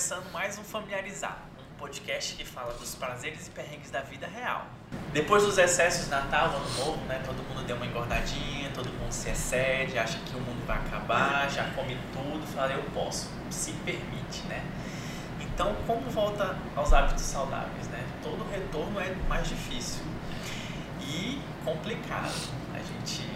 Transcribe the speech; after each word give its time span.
começando 0.00 0.32
mais 0.32 0.56
um 0.56 0.64
Familiarizar, 0.64 1.42
um 1.58 1.78
podcast 1.78 2.34
que 2.34 2.42
fala 2.42 2.72
dos 2.72 2.94
prazeres 2.94 3.48
e 3.48 3.50
perrengues 3.50 3.90
da 3.90 4.00
vida 4.00 4.26
real. 4.26 4.64
Depois 5.12 5.42
dos 5.42 5.58
excessos 5.58 6.06
de 6.06 6.10
Natal, 6.10 6.46
Ano 6.46 6.70
Novo, 6.78 7.04
né? 7.04 7.20
Todo 7.22 7.36
mundo 7.46 7.66
deu 7.66 7.76
uma 7.76 7.84
engordadinha, 7.84 8.70
todo 8.70 8.88
mundo 8.88 9.12
se 9.12 9.28
excede, 9.28 9.98
acha 9.98 10.18
que 10.20 10.34
o 10.34 10.40
mundo 10.40 10.66
vai 10.66 10.78
acabar, 10.78 11.50
já 11.50 11.64
come 11.74 11.98
tudo, 12.14 12.46
fala 12.46 12.72
eu 12.72 12.82
posso, 12.94 13.28
se 13.50 13.72
permite, 13.72 14.40
né? 14.48 14.64
Então, 15.38 15.76
como 15.86 16.08
volta 16.08 16.56
aos 16.74 16.94
hábitos 16.94 17.24
saudáveis, 17.24 17.86
né? 17.88 18.02
Todo 18.22 18.50
retorno 18.50 18.98
é 18.98 19.14
mais 19.28 19.46
difícil 19.48 20.02
e 21.02 21.42
complicado. 21.62 22.48
A 22.74 22.78
gente 22.78 23.30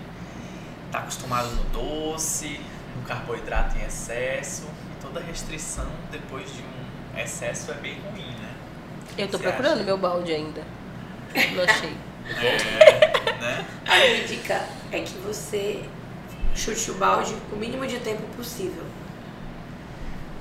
está 0.87 1.01
acostumado 1.01 1.49
no 1.51 1.65
doce, 1.65 2.59
no 2.97 3.03
carboidrato 3.03 3.77
em 3.77 3.83
excesso, 3.83 4.67
toda 5.15 5.25
restrição 5.25 5.87
depois 6.11 6.45
de 6.53 6.63
um 6.63 7.19
excesso 7.21 7.71
é 7.71 7.75
bem 7.75 8.01
ruim, 8.01 8.27
né? 8.27 8.51
Eu 9.17 9.29
tô 9.29 9.39
Você 9.39 9.45
procurando 9.45 9.75
acha? 9.75 9.85
meu 9.85 9.97
balde 9.97 10.33
ainda. 10.33 10.63
Não 11.55 11.63
achei. 11.63 11.97
É, 12.27 13.33
né? 13.41 13.65
A 13.87 13.97
minha 13.97 14.25
dica 14.25 14.61
é 14.91 15.01
que 15.01 15.15
você 15.19 15.85
chute 16.55 16.91
o 16.91 16.95
balde 16.95 17.37
o 17.53 17.57
mínimo 17.57 17.87
de 17.87 18.01
tempo 18.01 18.23
possível. 18.37 18.83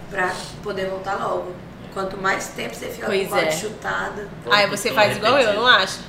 Pra 0.09 0.33
poder 0.63 0.87
voltar 0.89 1.15
logo. 1.17 1.53
Quanto 1.93 2.17
mais 2.17 2.47
tempo 2.49 2.73
você 2.73 2.89
fica 2.89 3.05
Pois 3.05 3.27
com 3.27 3.27
o 3.27 3.29
balde 3.37 3.47
é. 3.47 3.51
chutado, 3.51 4.29
Aí 4.51 4.67
você 4.67 4.89
Tô 4.89 4.95
faz 4.95 5.15
igual 5.15 5.37
eu, 5.37 5.53
não 5.53 5.67
acha? 5.67 5.99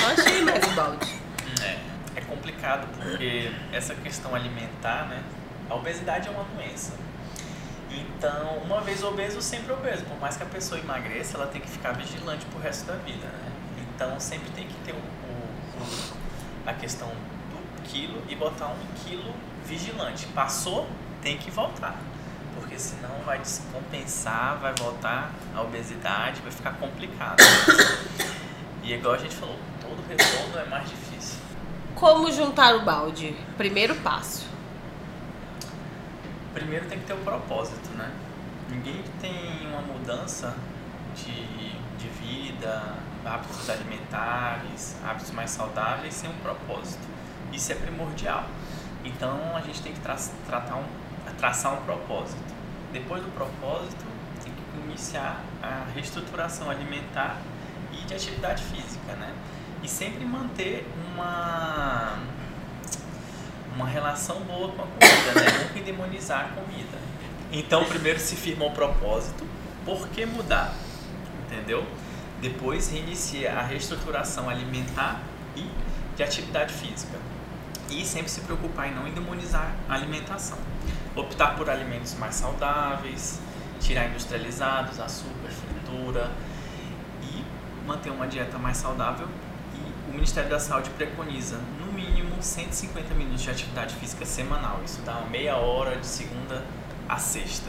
Não 0.00 0.08
achei 0.10 0.42
mais 0.42 0.64
o 0.64 0.70
balde. 0.70 1.18
É, 1.60 1.76
é 2.14 2.20
complicado 2.20 2.86
porque 2.94 3.50
essa 3.72 3.92
questão 3.96 4.32
alimentar, 4.32 5.08
né? 5.08 5.20
A 5.68 5.74
obesidade 5.74 6.28
é 6.28 6.30
uma 6.30 6.44
doença. 6.44 6.92
Então, 7.90 8.58
uma 8.64 8.80
vez 8.80 9.02
obeso, 9.02 9.40
sempre 9.40 9.72
obeso. 9.72 10.04
Por 10.04 10.18
mais 10.20 10.36
que 10.36 10.42
a 10.42 10.46
pessoa 10.46 10.80
emagreça, 10.80 11.36
ela 11.36 11.46
tem 11.46 11.60
que 11.60 11.68
ficar 11.68 11.92
vigilante 11.92 12.44
pro 12.46 12.60
resto 12.60 12.84
da 12.86 12.94
vida, 12.94 13.26
né? 13.26 13.52
Então, 13.94 14.18
sempre 14.20 14.50
tem 14.50 14.66
que 14.66 14.74
ter 14.84 14.92
o, 14.92 14.96
o- 14.96 16.12
a 16.66 16.72
questão 16.74 17.08
do 17.08 17.82
quilo 17.84 18.22
e 18.28 18.34
botar 18.36 18.66
um 18.68 18.76
quilo 19.04 19.32
vigilante. 19.64 20.26
Passou, 20.26 20.86
tem 21.22 21.36
que 21.38 21.50
voltar. 21.50 21.96
Porque 22.54 22.78
senão 22.78 23.10
vai 23.24 23.38
descompensar, 23.38 24.58
vai 24.60 24.74
voltar 24.78 25.30
a 25.54 25.62
obesidade, 25.62 26.40
vai 26.42 26.52
ficar 26.52 26.72
complicado. 26.74 27.38
E 28.82 28.94
igual 28.94 29.14
a 29.16 29.18
gente 29.18 29.34
falou, 29.34 29.54
todo 29.82 30.02
retorno 30.08 30.58
é 30.58 30.64
mais 30.64 30.88
difícil. 30.88 31.36
Como 31.94 32.32
juntar 32.32 32.74
o 32.76 32.80
balde? 32.86 33.36
Primeiro 33.58 33.94
passo. 33.96 34.47
Primeiro 36.58 36.86
tem 36.86 36.98
que 36.98 37.06
ter 37.06 37.12
o 37.12 37.18
propósito, 37.18 37.88
né? 37.96 38.10
Ninguém 38.68 39.04
tem 39.20 39.64
uma 39.68 39.80
mudança 39.80 40.56
de, 41.14 41.70
de 41.96 42.08
vida, 42.20 42.96
hábitos 43.24 43.70
alimentares, 43.70 44.96
hábitos 45.04 45.30
mais 45.30 45.52
saudáveis 45.52 46.14
sem 46.14 46.28
um 46.28 46.36
propósito. 46.38 47.06
Isso 47.52 47.70
é 47.70 47.76
primordial. 47.76 48.44
Então 49.04 49.56
a 49.56 49.60
gente 49.60 49.80
tem 49.82 49.92
que 49.92 50.00
tra 50.00 50.16
tratar 50.48 50.74
um, 50.74 50.84
traçar 51.38 51.74
um 51.74 51.82
propósito. 51.84 52.52
Depois 52.92 53.22
do 53.22 53.30
propósito, 53.30 54.04
tem 54.42 54.52
que 54.52 54.88
iniciar 54.88 55.40
a 55.62 55.84
reestruturação 55.94 56.68
alimentar 56.68 57.36
e 57.92 58.04
de 58.04 58.14
atividade 58.14 58.64
física, 58.64 59.12
né? 59.14 59.32
E 59.80 59.88
sempre 59.88 60.24
manter 60.24 60.84
uma 61.14 62.18
uma 63.78 63.86
relação 63.86 64.40
boa 64.40 64.72
com 64.72 64.82
a 64.82 64.86
comida, 64.86 65.40
né? 65.40 65.64
Nunca 65.68 65.80
demonizar 65.80 66.46
a 66.46 66.48
comida. 66.48 66.98
Então, 67.52 67.84
primeiro 67.84 68.18
se 68.18 68.34
firma 68.34 68.64
o 68.64 68.72
propósito, 68.72 69.46
por 69.84 70.08
que 70.08 70.26
mudar? 70.26 70.74
Entendeu? 71.46 71.86
Depois 72.40 72.90
reinicia 72.90 73.52
a 73.52 73.62
reestruturação 73.62 74.50
alimentar 74.50 75.22
e 75.54 75.64
de 76.16 76.22
atividade 76.24 76.74
física. 76.74 77.16
E 77.88 78.04
sempre 78.04 78.28
se 78.28 78.40
preocupar 78.40 78.88
em 78.88 78.94
não 78.96 79.04
demonizar 79.04 79.72
a 79.88 79.94
alimentação. 79.94 80.58
Optar 81.14 81.56
por 81.56 81.70
alimentos 81.70 82.14
mais 82.14 82.34
saudáveis, 82.34 83.40
tirar 83.80 84.08
industrializados, 84.08 84.98
açúcar, 84.98 85.50
fritura 85.50 86.32
e 87.22 87.44
manter 87.86 88.10
uma 88.10 88.26
dieta 88.26 88.58
mais 88.58 88.76
saudável. 88.76 89.28
E 89.72 90.10
o 90.10 90.12
Ministério 90.12 90.50
da 90.50 90.58
Saúde 90.58 90.90
preconiza, 90.90 91.60
no 91.78 91.87
mínimo, 92.38 92.42
150 92.42 93.14
minutos 93.14 93.42
de 93.42 93.50
atividade 93.50 93.94
física 93.96 94.24
semanal. 94.24 94.80
Isso 94.84 95.00
dá 95.02 95.20
meia 95.30 95.56
hora 95.56 95.96
de 95.96 96.06
segunda 96.06 96.64
a 97.08 97.18
sexta. 97.18 97.68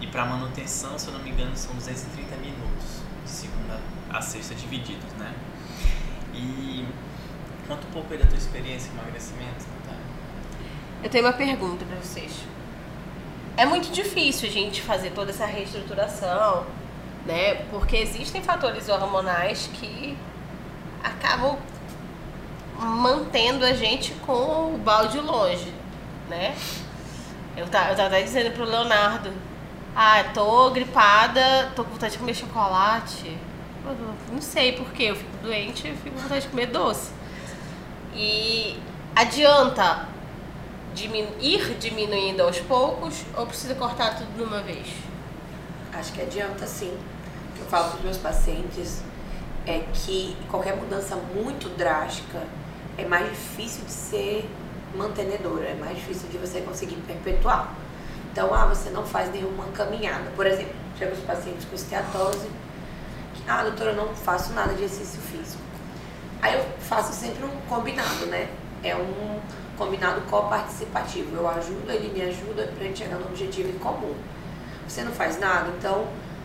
E 0.00 0.06
para 0.06 0.24
manutenção, 0.24 0.98
se 0.98 1.08
eu 1.08 1.12
não 1.12 1.20
me 1.20 1.30
engano, 1.30 1.56
são 1.56 1.74
230 1.74 2.36
minutos 2.36 3.02
de 3.24 3.30
segunda 3.30 3.80
a 4.10 4.20
sexta 4.20 4.54
divididos, 4.54 5.12
né? 5.14 5.34
E 6.32 6.86
conta 7.66 7.86
um 7.86 7.90
pouco 7.90 8.12
aí 8.12 8.18
da 8.18 8.26
tua 8.26 8.38
experiência 8.38 8.90
em 8.90 8.92
emagrecimento, 8.92 9.66
Natália. 9.76 10.00
Eu 11.02 11.10
tenho 11.10 11.24
uma 11.24 11.32
pergunta 11.32 11.84
pra 11.84 11.96
vocês. 11.96 12.32
É 13.56 13.66
muito 13.66 13.90
difícil 13.90 14.48
a 14.48 14.52
gente 14.52 14.80
fazer 14.80 15.10
toda 15.10 15.30
essa 15.30 15.44
reestruturação, 15.44 16.64
né? 17.26 17.56
Porque 17.70 17.96
existem 17.96 18.40
fatores 18.40 18.88
hormonais 18.88 19.68
que 19.74 20.16
acabam 21.02 21.58
mantendo 22.78 23.64
a 23.64 23.72
gente 23.72 24.12
com 24.26 24.74
o 24.74 24.78
balde 24.78 25.18
longe, 25.18 25.72
né? 26.28 26.54
Eu 27.56 27.66
tava, 27.68 27.90
eu 27.90 27.96
tava 27.96 28.08
até 28.08 28.22
dizendo 28.22 28.52
pro 28.52 28.64
Leonardo, 28.64 29.32
ah, 29.94 30.24
tô 30.32 30.70
gripada, 30.70 31.72
tô 31.74 31.84
com 31.84 31.90
vontade 31.90 32.12
de 32.12 32.18
comer 32.18 32.34
chocolate. 32.34 33.36
Não 34.30 34.40
sei 34.40 34.72
porquê, 34.72 35.04
eu 35.04 35.16
fico 35.16 35.36
doente 35.42 35.88
e 35.88 35.96
fico 35.96 36.16
com 36.16 36.22
vontade 36.22 36.42
de 36.42 36.48
comer 36.48 36.66
doce. 36.66 37.10
E 38.14 38.78
adianta 39.14 40.08
diminu 40.94 41.28
ir 41.40 41.76
diminuindo 41.78 42.42
aos 42.42 42.58
poucos 42.60 43.24
ou 43.36 43.46
precisa 43.46 43.74
cortar 43.74 44.16
tudo 44.16 44.36
de 44.36 44.42
uma 44.42 44.60
vez? 44.60 44.86
acho 45.98 46.12
que 46.12 46.22
adianta 46.22 46.66
sim. 46.66 46.96
O 47.50 47.56
que 47.56 47.60
eu 47.60 47.66
falo 47.66 47.88
para 47.90 47.98
os 47.98 48.04
meus 48.04 48.16
pacientes 48.16 49.02
é 49.66 49.80
que 49.92 50.36
qualquer 50.48 50.76
mudança 50.76 51.16
muito 51.16 51.68
drástica 51.76 52.42
é 52.98 53.04
mais 53.06 53.30
difícil 53.30 53.84
de 53.84 53.92
ser 53.92 54.50
mantenedora, 54.94 55.66
é 55.66 55.74
mais 55.74 55.96
difícil 55.96 56.28
de 56.28 56.36
você 56.36 56.60
conseguir 56.60 56.96
perpetuar. 57.06 57.72
Então, 58.32 58.52
ah, 58.52 58.66
você 58.66 58.90
não 58.90 59.06
faz 59.06 59.32
nenhuma 59.32 59.64
caminhada. 59.68 60.30
Por 60.34 60.46
exemplo, 60.46 60.74
chega 60.98 61.14
os 61.14 61.20
pacientes 61.20 61.64
com 61.64 61.76
esteatose, 61.76 62.48
que, 63.34 63.42
ah, 63.48 63.62
doutora, 63.62 63.90
eu 63.92 63.96
não 63.96 64.14
faço 64.14 64.52
nada 64.52 64.74
de 64.74 64.82
exercício 64.82 65.20
físico. 65.22 65.62
Aí 66.42 66.54
eu 66.54 66.64
faço 66.80 67.12
sempre 67.12 67.44
um 67.44 67.60
combinado, 67.68 68.26
né? 68.26 68.48
É 68.82 68.94
um 68.96 69.40
combinado 69.76 70.20
coparticipativo. 70.22 71.36
Eu 71.36 71.48
ajudo, 71.48 71.90
ele 71.90 72.12
me 72.12 72.22
ajuda 72.22 72.72
gente 72.80 72.98
chegar 72.98 73.16
no 73.16 73.26
objetivo 73.26 73.68
em 73.68 73.78
comum. 73.78 74.14
Você 74.86 75.02
não 75.02 75.12
faz 75.12 75.38
nada, 75.38 75.70
então 75.76 76.02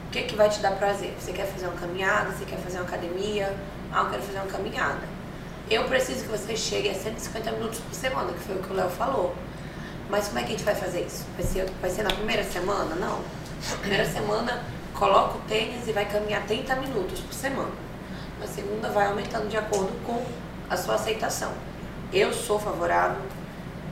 o 0.07 0.11
que, 0.11 0.23
que 0.23 0.35
vai 0.35 0.49
te 0.49 0.59
dar 0.59 0.71
prazer? 0.71 1.15
Você 1.19 1.31
quer 1.31 1.45
fazer 1.45 1.65
uma 1.65 1.75
caminhada? 1.75 2.31
Você 2.31 2.45
quer 2.45 2.57
fazer 2.57 2.77
uma 2.77 2.87
academia? 2.87 3.55
Ah, 3.91 4.01
eu 4.03 4.09
quero 4.09 4.23
fazer 4.23 4.39
uma 4.39 4.47
caminhada. 4.47 5.12
Eu 5.69 5.85
preciso 5.85 6.23
que 6.23 6.29
você 6.29 6.55
chegue 6.57 6.89
a 6.89 6.93
150 6.93 7.51
minutos 7.53 7.79
por 7.79 7.93
semana, 7.93 8.33
que 8.33 8.39
foi 8.39 8.55
o 8.55 8.59
que 8.59 8.71
o 8.71 8.75
Léo 8.75 8.89
falou. 8.89 9.33
Mas 10.09 10.27
como 10.27 10.39
é 10.39 10.43
que 10.43 10.49
a 10.49 10.51
gente 10.51 10.63
vai 10.63 10.75
fazer 10.75 11.01
isso? 11.01 11.25
Vai 11.35 11.45
ser, 11.45 11.69
vai 11.81 11.89
ser 11.89 12.03
na 12.03 12.13
primeira 12.13 12.43
semana? 12.43 12.95
Não. 12.95 13.19
Na 13.71 13.77
primeira 13.79 14.05
semana, 14.05 14.63
coloca 14.93 15.37
o 15.37 15.41
tênis 15.41 15.87
e 15.87 15.93
vai 15.93 16.05
caminhar 16.05 16.45
30 16.45 16.75
minutos 16.75 17.21
por 17.21 17.33
semana. 17.33 17.71
Na 18.39 18.45
segunda, 18.45 18.89
vai 18.89 19.07
aumentando 19.07 19.47
de 19.47 19.57
acordo 19.57 19.91
com 20.05 20.23
a 20.69 20.75
sua 20.75 20.95
aceitação. 20.95 21.53
Eu 22.11 22.33
sou 22.33 22.59
favorável 22.59 23.21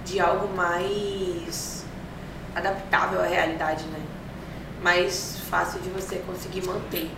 de 0.05 0.19
algo 0.19 0.53
mais 0.55 1.85
adaptável 2.53 3.21
à 3.21 3.25
realidade, 3.25 3.85
né? 3.85 3.99
Mais 4.83 5.37
fácil 5.49 5.79
de 5.79 5.89
você 5.89 6.17
conseguir 6.17 6.65
manter. 6.65 7.09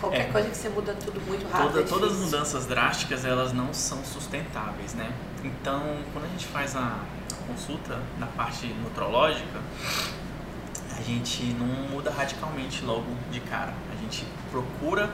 Qualquer 0.00 0.28
É. 0.28 0.32
coisa 0.32 0.48
que 0.50 0.56
você 0.56 0.68
muda 0.68 0.94
tudo 0.94 1.20
muito 1.26 1.46
rápido. 1.48 1.68
Toda, 1.72 1.80
é 1.80 1.84
todas 1.84 2.12
as 2.12 2.18
mudanças 2.18 2.66
drásticas 2.66 3.24
elas 3.24 3.52
não 3.52 3.72
são 3.72 4.04
sustentáveis, 4.04 4.94
né? 4.94 5.10
Então, 5.42 5.80
quando 6.12 6.24
a 6.26 6.28
gente 6.28 6.46
faz 6.46 6.76
a 6.76 6.98
consulta 7.46 7.98
na 8.18 8.26
parte 8.26 8.66
nutrológica, 8.66 9.60
a 10.96 11.02
gente 11.02 11.44
não 11.58 11.66
muda 11.90 12.10
radicalmente 12.10 12.84
logo 12.84 13.06
de 13.30 13.40
cara. 13.40 13.72
A 13.92 14.00
gente 14.02 14.26
procura 14.50 15.10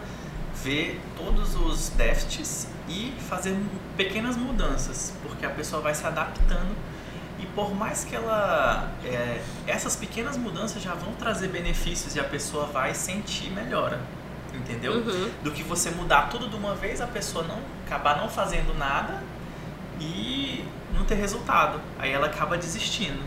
ver 0.63 1.01
todos 1.17 1.55
os 1.57 1.89
déficits 1.91 2.69
e 2.89 3.15
fazer 3.29 3.57
pequenas 3.97 4.37
mudanças, 4.37 5.13
porque 5.23 5.45
a 5.47 5.51
pessoa 5.51 5.81
vai 5.83 5.95
se 5.95 6.07
adaptando 6.07 6.75
e 7.39 7.47
por 7.47 7.75
mais 7.75 8.05
que 8.05 8.15
ela 8.15 8.91
é, 9.05 9.43
essas 9.67 9.97
pequenas 9.97 10.37
mudanças 10.37 10.81
já 10.83 10.95
vão 10.95 11.13
trazer 11.15 11.49
benefícios 11.49 12.15
e 12.15 12.21
a 12.21 12.25
pessoa 12.25 12.67
vai 12.67 12.95
sentir 12.95 13.51
melhora, 13.51 14.01
entendeu? 14.63 14.95
Uhum. 14.95 15.31
do 15.43 15.51
que 15.51 15.63
você 15.63 15.91
mudar 15.91 16.29
tudo 16.29 16.49
de 16.49 16.57
uma 16.57 16.75
vez, 16.75 17.01
a 17.01 17.07
pessoa 17.07 17.45
não 17.45 17.59
acabar 17.87 18.17
não 18.17 18.29
fazendo 18.29 18.77
nada 18.77 19.23
e 20.01 20.65
não 20.95 21.05
ter 21.05 21.17
resultado. 21.17 21.81
Aí 21.99 22.11
ela 22.11 22.27
acaba 22.27 22.57
desistindo. 22.57 23.23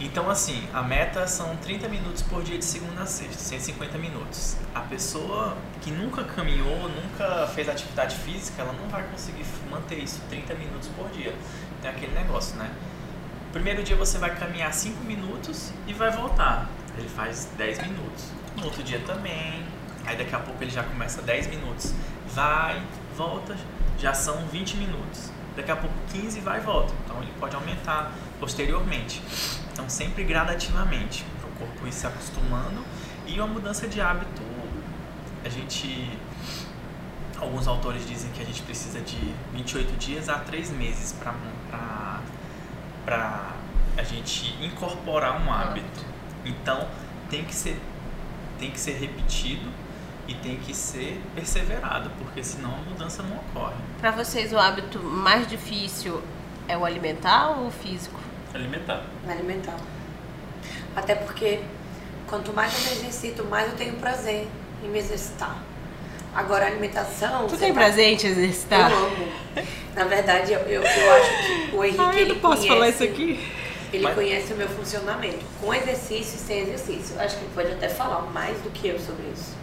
Então, 0.00 0.28
assim, 0.28 0.66
a 0.74 0.82
meta 0.82 1.28
são 1.28 1.54
30 1.56 1.88
minutos 1.88 2.22
por 2.22 2.42
dia 2.42 2.58
de 2.58 2.64
segunda 2.64 3.02
a 3.02 3.06
sexta, 3.06 3.38
150 3.38 3.98
minutos. 3.98 4.56
A 4.74 4.80
pessoa 4.80 5.56
que 5.80 5.92
nunca 5.92 6.24
caminhou, 6.24 6.88
nunca 6.88 7.46
fez 7.54 7.68
atividade 7.68 8.16
física, 8.16 8.62
ela 8.62 8.72
não 8.72 8.88
vai 8.88 9.04
conseguir 9.04 9.44
manter 9.70 9.98
isso 9.98 10.20
30 10.28 10.54
minutos 10.54 10.88
por 10.96 11.08
dia. 11.10 11.32
Tem 11.80 11.90
aquele 11.90 12.12
negócio, 12.14 12.56
né? 12.56 12.68
Primeiro 13.52 13.82
dia 13.82 13.94
você 13.94 14.18
vai 14.18 14.34
caminhar 14.34 14.72
5 14.72 15.04
minutos 15.04 15.72
e 15.86 15.92
vai 15.92 16.10
voltar. 16.10 16.68
Ele 16.98 17.08
faz 17.08 17.48
10 17.56 17.82
minutos. 17.82 18.24
No 18.56 18.64
outro 18.64 18.82
dia 18.82 19.00
também. 19.06 19.64
Aí 20.04 20.16
daqui 20.16 20.34
a 20.34 20.38
pouco 20.38 20.62
ele 20.62 20.70
já 20.70 20.82
começa 20.82 21.22
10 21.22 21.46
minutos. 21.48 21.94
Vai, 22.34 22.82
volta, 23.16 23.56
já 23.98 24.14
são 24.14 24.46
20 24.46 24.76
minutos. 24.76 25.30
Daqui 25.56 25.70
a 25.70 25.76
pouco 25.76 25.94
15 26.12 26.40
vai 26.40 26.58
e 26.58 26.62
volta. 26.62 26.92
Então 27.04 27.22
ele 27.22 27.32
pode 27.38 27.54
aumentar 27.54 28.12
posteriormente. 28.40 29.22
Então 29.72 29.88
sempre 29.88 30.24
gradativamente, 30.24 31.24
para 31.40 31.48
o 31.48 31.52
corpo 31.52 31.86
ir 31.86 31.92
se 31.92 32.06
acostumando 32.06 32.82
e 33.26 33.38
uma 33.38 33.46
mudança 33.46 33.86
de 33.86 34.00
hábito. 34.00 34.42
A 35.44 35.48
gente 35.48 36.18
alguns 37.38 37.66
autores 37.66 38.06
dizem 38.06 38.30
que 38.30 38.40
a 38.40 38.44
gente 38.44 38.62
precisa 38.62 39.00
de 39.00 39.34
28 39.52 39.96
dias 39.96 40.28
a 40.28 40.38
3 40.38 40.70
meses 40.70 41.12
para 41.20 41.34
a 43.96 44.02
gente 44.02 44.54
incorporar 44.64 45.44
um 45.44 45.52
hábito. 45.52 46.04
Então 46.44 46.88
tem 47.28 47.44
que 47.44 47.54
ser 47.54 47.80
tem 48.58 48.70
que 48.70 48.78
ser 48.78 48.92
repetido 48.92 49.68
e 50.28 50.34
tem 50.34 50.56
que 50.56 50.74
ser 50.74 51.20
perseverado, 51.34 52.10
porque 52.18 52.42
senão 52.42 52.72
a 52.72 52.90
mudança 52.90 53.22
não 53.22 53.36
ocorre. 53.36 53.74
Para 54.00 54.10
vocês 54.12 54.52
o 54.52 54.58
hábito 54.58 54.98
mais 55.00 55.46
difícil 55.46 56.22
é 56.68 56.76
o 56.76 56.84
alimentar 56.84 57.58
ou 57.58 57.66
o 57.66 57.70
físico? 57.70 58.20
Alimentar. 58.54 59.02
Alimentar. 59.28 59.76
Até 60.94 61.14
porque 61.14 61.60
quanto 62.26 62.52
mais 62.52 62.72
eu 62.74 62.90
me 62.90 62.98
exercito, 62.98 63.44
mais 63.44 63.68
eu 63.70 63.76
tenho 63.76 63.94
prazer 63.94 64.48
em 64.82 64.88
me 64.88 64.98
exercitar. 64.98 65.56
Agora, 66.34 66.64
a 66.64 66.68
alimentação. 66.68 67.46
Tu 67.46 67.58
tem 67.58 67.74
tá... 67.74 67.80
prazer 67.80 68.06
em 68.06 68.16
te 68.16 68.26
exercitar? 68.26 68.90
Eu 68.90 68.96
amo. 68.96 69.32
Na 69.94 70.04
verdade, 70.04 70.52
eu, 70.52 70.60
eu, 70.60 70.82
eu 70.82 71.12
acho 71.12 71.30
que 71.46 71.76
o 71.76 71.84
Henrique. 71.84 72.00
Ai, 72.00 72.20
ele 72.20 72.32
não 72.32 72.40
posso 72.40 72.56
conhece, 72.56 72.68
falar 72.68 72.88
isso 72.88 73.02
aqui. 73.02 73.48
Ele 73.92 74.02
Mas... 74.02 74.14
conhece 74.14 74.52
o 74.54 74.56
meu 74.56 74.68
funcionamento, 74.68 75.44
com 75.60 75.74
exercício 75.74 76.36
e 76.36 76.38
sem 76.38 76.60
exercício. 76.60 77.20
Acho 77.20 77.36
que 77.36 77.44
ele 77.44 77.52
pode 77.54 77.72
até 77.72 77.88
falar 77.90 78.22
mais 78.32 78.56
do 78.62 78.70
que 78.70 78.88
eu 78.88 78.98
sobre 78.98 79.26
isso. 79.34 79.54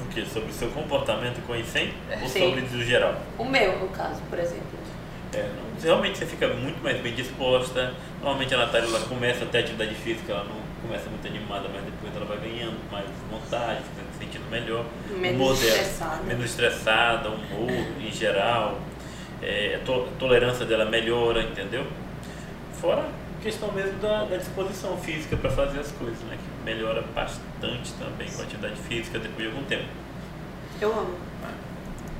O 0.00 0.06
que? 0.08 0.24
Sobre 0.26 0.50
o 0.50 0.52
seu 0.52 0.68
comportamento 0.70 1.44
com 1.46 1.54
e 1.54 1.64
sem? 1.64 1.92
Ou 2.22 2.28
Sim. 2.28 2.54
sobre 2.54 2.60
o 2.60 2.84
geral? 2.84 3.20
O 3.38 3.44
meu, 3.44 3.78
no 3.78 3.88
caso, 3.88 4.20
por 4.28 4.38
exemplo. 4.38 4.78
É, 5.34 5.46
realmente 5.82 6.18
você 6.18 6.26
fica 6.26 6.48
muito 6.48 6.82
mais 6.82 7.00
bem 7.00 7.14
disposta. 7.14 7.94
Normalmente 8.20 8.54
a 8.54 8.58
Natália 8.58 8.88
ela 8.88 9.00
começa 9.00 9.44
até 9.44 9.58
a 9.58 9.60
atividade 9.60 9.94
física, 9.94 10.32
ela 10.32 10.44
não 10.44 10.56
começa 10.82 11.10
muito 11.10 11.26
animada, 11.26 11.68
mas 11.72 11.84
depois 11.84 12.14
ela 12.16 12.24
vai 12.24 12.38
ganhando 12.38 12.78
mais 12.90 13.06
vontade, 13.30 13.80
fica 13.82 14.06
se 14.12 14.18
sentindo 14.24 14.50
melhor. 14.50 14.84
Menos 15.10 15.62
estressada. 15.62 16.22
Menos 16.22 16.44
estressada, 16.44 17.28
humor 17.28 17.70
em 18.00 18.10
geral. 18.10 18.80
É, 19.42 19.78
a 19.80 19.84
to 19.84 20.08
tolerância 20.18 20.64
dela 20.64 20.84
melhora, 20.84 21.42
entendeu? 21.42 21.86
Fora 22.80 23.02
a 23.02 23.42
questão 23.42 23.70
mesmo 23.72 23.98
da, 24.00 24.24
da 24.24 24.36
disposição 24.36 24.96
física 24.98 25.36
para 25.36 25.50
fazer 25.50 25.78
as 25.78 25.92
coisas, 25.92 26.18
né? 26.24 26.36
Que 26.36 26.57
melhora 26.68 27.02
bastante 27.14 27.92
também 27.94 28.30
com 28.30 28.42
a 28.42 28.44
atividade 28.44 28.76
física 28.82 29.18
depois 29.18 29.48
de 29.48 29.54
algum 29.54 29.64
tempo. 29.64 29.88
Eu 30.80 30.92
amo. 30.92 31.14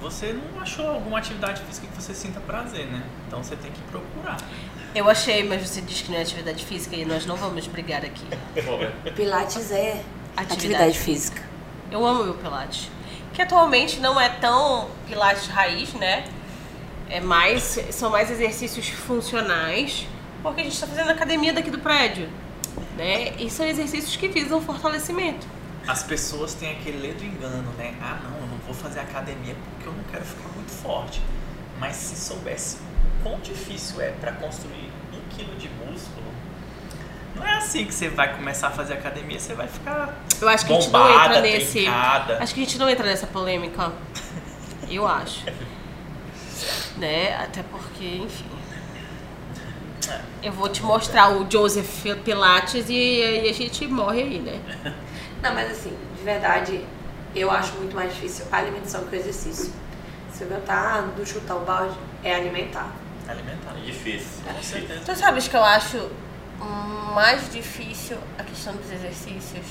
Você 0.01 0.33
não 0.33 0.63
achou 0.63 0.89
alguma 0.89 1.19
atividade 1.19 1.61
física 1.63 1.87
que 1.87 2.01
você 2.01 2.15
sinta 2.15 2.41
prazer, 2.41 2.87
né? 2.87 3.03
Então 3.27 3.43
você 3.43 3.57
tem 3.57 3.71
que 3.71 3.81
procurar. 3.83 4.39
Eu 4.95 5.11
achei, 5.11 5.47
mas 5.47 5.69
você 5.69 5.81
diz 5.83 6.01
que 6.01 6.11
não 6.11 6.19
é 6.19 6.23
atividade 6.23 6.65
física 6.65 6.97
e 6.97 7.05
nós 7.05 7.27
não 7.27 7.37
vamos 7.37 7.67
brigar 7.67 8.05
aqui. 8.05 8.25
Pilates 9.15 9.71
é 9.71 10.03
Atividade, 10.37 10.53
atividade 10.55 10.99
física. 10.99 11.43
Eu 11.91 12.07
amo 12.07 12.25
meu 12.25 12.35
Pilates. 12.35 12.91
Que 13.35 13.43
atualmente 13.43 14.01
não 14.01 14.21
é 14.21 14.29
tão 14.29 14.89
Pilates 15.07 15.49
raiz, 15.49 15.93
né? 15.95 16.25
É 17.11 17.21
mais, 17.21 17.79
são 17.91 18.11
mais 18.11 18.31
exercícios 18.31 18.89
funcionais, 18.89 20.07
porque 20.43 20.61
a 20.61 20.65
gente 20.65 20.75
está 20.75 20.87
fazendo 20.87 21.11
academia 21.11 21.53
daqui 21.53 21.71
do 21.71 21.79
prédio, 21.79 22.29
né? 22.99 23.33
E 23.39 23.49
são 23.49 23.65
exercícios 23.65 24.17
que 24.17 24.29
visam 24.29 24.61
fortalecimento. 24.61 25.47
As 25.87 26.03
pessoas 26.03 26.53
têm 26.53 26.73
aquele 26.73 26.99
ledo 26.99 27.25
engano, 27.25 27.73
né? 27.79 27.95
Ah, 28.03 28.19
não, 28.23 28.37
eu 28.41 28.47
não 28.47 28.59
vou 28.59 28.75
fazer 28.75 29.01
academia 29.01 29.55
porque 29.55 29.89
eu 29.89 29.93
não 29.93 30.05
quero 30.11 30.25
ficar 30.25 30.49
muito 30.55 30.71
forte. 30.71 31.23
Mas 31.79 31.95
se 31.97 32.17
soubesse 32.17 32.79
quão 33.23 33.39
difícil 33.41 34.01
é 34.01 34.11
para 34.11 34.33
construir 34.33 34.91
um 35.15 35.35
quilo 35.35 35.55
de 35.57 35.69
músculo, 35.69 36.27
não 37.37 37.47
é 37.47 37.55
assim 37.55 37.87
que 37.87 37.95
você 37.95 38.09
vai 38.09 38.35
começar 38.35 38.67
a 38.69 38.71
fazer 38.73 38.95
academia, 38.95 39.39
você 39.39 39.55
vai 39.55 39.69
ficar. 39.69 40.15
Eu 40.41 40.49
acho 40.49 40.67
que 40.67 40.73
bombada, 40.73 41.07
a 41.07 41.09
gente 41.09 41.19
não 41.19 41.25
entra 41.25 41.41
nesse. 41.41 41.73
trincada. 41.73 42.39
Acho 42.43 42.55
que 42.55 42.61
a 42.61 42.65
gente 42.65 42.79
não 42.79 42.89
entra 42.91 43.07
nessa 43.07 43.27
polêmica. 43.29 43.93
Eu 44.91 45.07
acho. 45.07 45.45
né? 46.97 47.37
Até 47.37 47.63
porque, 47.63 48.17
enfim. 48.17 48.47
É. 50.09 50.21
Eu 50.43 50.53
vou 50.53 50.69
te 50.69 50.83
mostrar 50.83 51.31
o 51.31 51.47
Joseph 51.51 52.05
Pilates 52.25 52.89
e, 52.89 52.95
e 52.95 53.49
a 53.49 53.53
gente 53.55 53.87
morre 53.87 54.23
aí, 54.23 54.39
né? 54.39 54.61
Não, 55.43 55.55
mas 55.55 55.71
assim, 55.71 55.97
de 56.17 56.23
verdade, 56.25 56.85
eu 57.35 57.51
acho 57.51 57.73
muito 57.75 57.95
mais 57.95 58.13
difícil 58.15 58.45
a 58.51 58.57
alimentação 58.59 59.05
que 59.05 59.15
o 59.17 59.19
exercício. 59.19 59.73
Se 60.33 60.43
eu 60.45 60.49
cantar 60.49 61.03
do 61.03 61.25
chutar 61.27 61.57
o 61.57 61.61
balde, 61.61 61.97
é 62.25 62.35
alimentar. 62.35 62.91
Alimentar. 63.29 63.75
É 63.77 63.81
difícil. 63.85 64.43
Com 64.45 64.63
certeza. 64.63 65.01
Tu 65.05 65.17
sabes 65.17 65.47
que 65.49 65.57
eu 65.57 65.63
acho 65.63 66.11
mais 67.15 67.51
difícil 67.53 68.17
a 68.39 68.43
questão 68.43 68.75
dos 68.75 68.91
exercícios? 68.91 69.65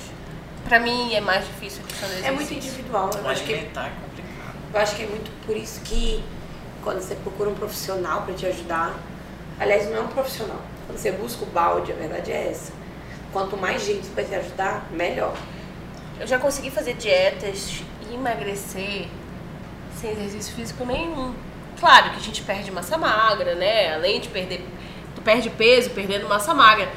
Pra 0.66 0.80
mim 0.80 1.14
é 1.14 1.22
mais 1.22 1.46
difícil 1.46 1.82
a 1.84 1.88
questão 1.88 2.10
dos 2.10 2.18
É 2.24 2.32
muito 2.32 2.42
exercícios. 2.52 2.74
individual. 2.76 3.10
Eu 3.16 3.24
O 3.24 3.28
acho, 3.30 3.44
que, 3.44 3.54
alimentar 3.54 3.88
é 3.88 3.92
complicado. 3.92 4.56
eu 4.74 4.80
acho 4.82 4.96
que 4.96 5.04
é 5.04 5.08
muito 5.08 5.32
por 5.46 5.56
isso 5.56 5.82
que 5.82 6.24
quando 6.84 7.02
você 7.02 7.16
procura 7.16 7.50
um 7.50 7.56
profissional 7.56 8.22
para 8.24 8.34
te 8.34 8.46
ajudar, 8.46 8.94
aliás, 9.60 9.90
não 9.90 9.98
é 9.98 10.02
um 10.02 10.08
profissional. 10.08 10.62
Quando 10.86 10.98
você 10.98 11.12
busca 11.12 11.44
o 11.44 11.48
balde, 11.48 11.92
a 11.92 11.96
verdade 11.96 12.32
é 12.32 12.50
essa. 12.50 12.72
Quanto 13.34 13.58
mais 13.58 13.86
gente 13.86 14.08
vai 14.10 14.24
te 14.24 14.34
ajudar, 14.36 14.88
melhor. 14.92 15.36
Eu 16.20 16.26
já 16.26 16.40
consegui 16.40 16.72
fazer 16.72 16.94
dietas 16.94 17.82
e 18.10 18.16
emagrecer 18.16 19.08
sem 20.00 20.12
exercício 20.12 20.56
físico 20.56 20.86
nenhum. 20.86 21.34
Claro 21.80 22.12
que 22.12 22.18
a 22.18 22.22
gente 22.22 22.42
perde 22.42 22.72
massa 22.72 22.98
magra, 22.98 23.56
né? 23.56 23.94
Além 23.94 24.20
de 24.20 24.30
perder. 24.30 24.66
Tu 25.16 25.22
perde 25.22 25.50
peso 25.50 25.92
perdendo 25.92 26.28
massa 26.28 26.54
magra. 26.54 26.90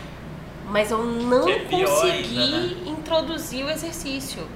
Mas 0.66 0.90
eu 0.90 1.04
não 1.04 1.48
é 1.48 1.58
consegui 1.58 2.38
ainda, 2.38 2.58
né? 2.58 2.76
introduzir 2.86 3.64
o 3.64 3.70
exercício. 3.70 4.46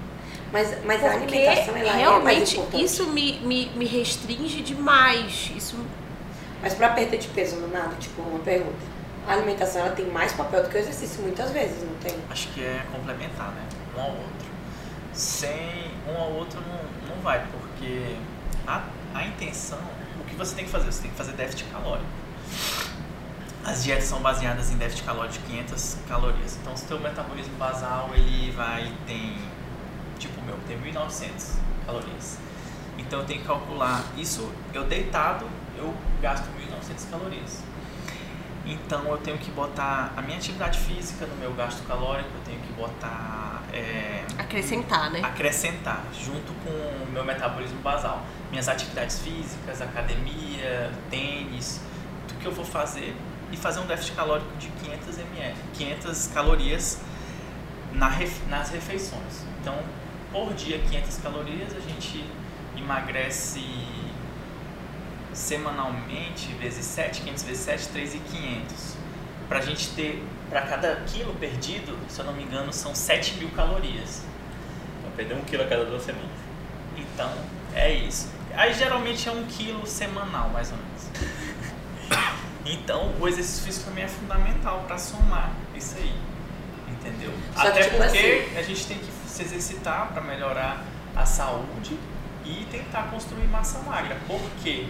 Mas, 0.53 0.85
mas 0.85 1.05
a 1.05 1.11
Porque 1.11 1.37
alimentação 1.37 1.77
ela 1.77 1.89
é 1.89 1.93
mais 1.93 1.99
realmente 1.99 2.57
importante. 2.57 2.85
isso 2.85 3.07
me, 3.09 3.41
me, 3.41 3.67
me 3.75 3.85
restringe 3.85 4.63
demais. 4.63 5.51
Isso 5.57 5.77
Mas 6.65 6.73
para 6.73 6.89
perda 6.95 7.19
de 7.19 7.29
peso 7.29 7.57
nada, 7.67 7.95
tipo, 7.97 8.23
uma 8.23 8.39
pergunta. 8.39 8.79
A 9.29 9.35
alimentação 9.35 9.83
ela 9.83 9.95
tem 9.95 10.07
mais 10.07 10.33
papel 10.33 10.63
do 10.63 10.71
que 10.71 10.79
o 10.79 10.81
exercício, 10.81 11.21
muitas 11.21 11.51
vezes, 11.51 11.83
não 11.83 11.95
tem? 11.97 12.17
Acho 12.31 12.49
que 12.49 12.63
é 12.63 12.87
complementar, 12.91 13.53
né? 13.53 13.63
Um 13.95 14.01
ao 14.01 14.09
outro. 14.09 14.49
Sem 15.13 15.91
um 16.09 16.19
ao 16.19 16.33
outro 16.33 16.59
não, 16.63 17.15
não 17.15 17.23
vai, 17.23 17.47
porque 17.53 18.17
a, 18.67 18.83
a 19.13 19.27
intenção, 19.27 19.79
o 20.19 20.25
que 20.25 20.35
você 20.35 20.55
tem 20.55 20.65
que 20.65 20.71
fazer? 20.71 20.91
Você 20.91 21.03
tem 21.03 21.11
que 21.11 21.17
fazer 21.19 21.33
déficit 21.33 21.67
calórico. 21.71 22.09
As 23.63 23.85
dietas 23.85 24.05
são 24.05 24.21
baseadas 24.21 24.71
em 24.71 24.79
déficit 24.79 25.05
calórico 25.05 25.35
de 25.35 25.41
500 25.41 25.97
calorias. 26.09 26.57
Então, 26.63 26.75
se 26.75 26.85
o 26.85 26.89
teu 26.89 27.01
metabolismo 27.01 27.55
basal 27.57 28.09
ele 28.15 28.51
vai 28.53 28.91
tem 29.07 29.37
tipo 30.19 30.41
meu 30.41 30.57
tem 30.67 30.79
1.900 30.79 31.57
calorias. 31.85 32.39
Então 32.99 33.21
eu 33.21 33.27
tenho 33.27 33.41
que 33.41 33.47
calcular 33.47 34.05
isso. 34.17 34.51
Eu 34.73 34.85
deitado 34.85 35.47
eu 35.77 35.95
gasto 36.21 36.45
1.900 36.45 37.11
calorias. 37.11 37.63
Então 38.67 39.05
eu 39.09 39.19
tenho 39.19 39.37
que 39.37 39.51
botar 39.51 40.13
a 40.17 40.23
minha 40.23 40.39
atividade 40.39 40.79
física 40.79 41.27
no 41.27 41.37
meu 41.37 41.53
gasto 41.53 41.87
calórico. 41.87 42.31
Eu 42.35 42.45
tenho 42.45 42.61
que 42.61 42.73
botar 42.73 43.63
é, 43.73 44.25
acrescentar, 44.39 45.11
né? 45.11 45.21
acrescentar 45.23 46.03
junto 46.19 46.53
com 46.65 46.71
o 46.71 47.13
meu 47.13 47.25
metabolismo 47.25 47.81
basal. 47.81 48.23
Minhas 48.51 48.69
atividades 48.69 49.19
físicas, 49.19 49.83
academia, 49.83 50.91
tênis, 51.11 51.81
tudo 52.29 52.41
que 52.41 52.47
eu 52.47 52.53
vou 52.53 52.65
fazer 52.65 53.15
e 53.53 53.57
fazer 53.57 53.81
um 53.81 53.87
déficit 53.87 54.15
calórico 54.15 54.57
de 54.57 54.69
500 54.69 55.19
ml, 55.19 55.55
500 55.75 56.27
calorias 56.29 57.01
na 57.93 58.11
nas 58.49 58.71
refeições. 58.71 59.45
Então, 59.61 59.77
por 60.33 60.55
dia 60.55 60.79
500 60.79 61.17
calorias, 61.19 61.77
a 61.77 61.81
gente 61.81 62.25
emagrece 62.85 63.61
semanalmente 65.33 66.53
vezes 66.61 66.85
7, 66.85 67.23
500 67.23 67.43
vezes 67.43 67.65
7, 67.65 67.89
3,500. 67.89 68.97
Pra 69.49 69.61
gente 69.61 69.91
ter, 69.91 70.23
pra 70.49 70.63
cada 70.63 70.97
quilo 71.07 71.35
perdido, 71.35 71.99
se 72.09 72.21
eu 72.21 72.25
não 72.25 72.33
me 72.33 72.45
engano, 72.45 72.73
são 72.73 72.95
7 72.95 73.39
mil 73.39 73.51
calorias. 73.51 74.23
Vai 75.03 75.13
perder 75.17 75.35
um 75.35 75.43
quilo 75.43 75.65
a 75.65 75.67
cada 75.67 75.85
duas 75.85 76.03
semanas. 76.03 76.31
Então, 76.97 77.33
é 77.75 77.93
isso. 77.93 78.31
Aí 78.55 78.73
geralmente 78.73 79.29
é 79.29 79.33
um 79.33 79.45
quilo 79.47 79.87
semanal, 79.87 80.51
mais 80.51 80.71
ou 80.71 80.79
menos. 80.79 82.35
Então, 82.67 83.13
o 83.21 83.29
exercício 83.29 83.63
físico 83.63 83.91
também 83.91 84.05
é 84.05 84.09
fundamental 84.09 84.85
para 84.87 84.97
somar 84.97 85.53
isso 85.75 85.97
aí. 85.99 86.15
Entendeu? 86.89 87.31
Só 87.55 87.69
Até 87.69 87.83
tipo 87.83 87.99
porque 87.99 88.49
a 88.57 88.63
gente 88.63 88.87
tem 88.87 88.97
que 88.97 89.11
se 89.29 89.43
exercitar 89.43 90.11
para 90.15 90.23
melhorar 90.23 90.83
a 91.15 91.27
saúde 91.27 91.99
e 92.45 92.67
tentar 92.71 93.11
construir 93.11 93.47
massa 93.47 93.79
magra. 93.81 94.17
Porque 94.27 94.87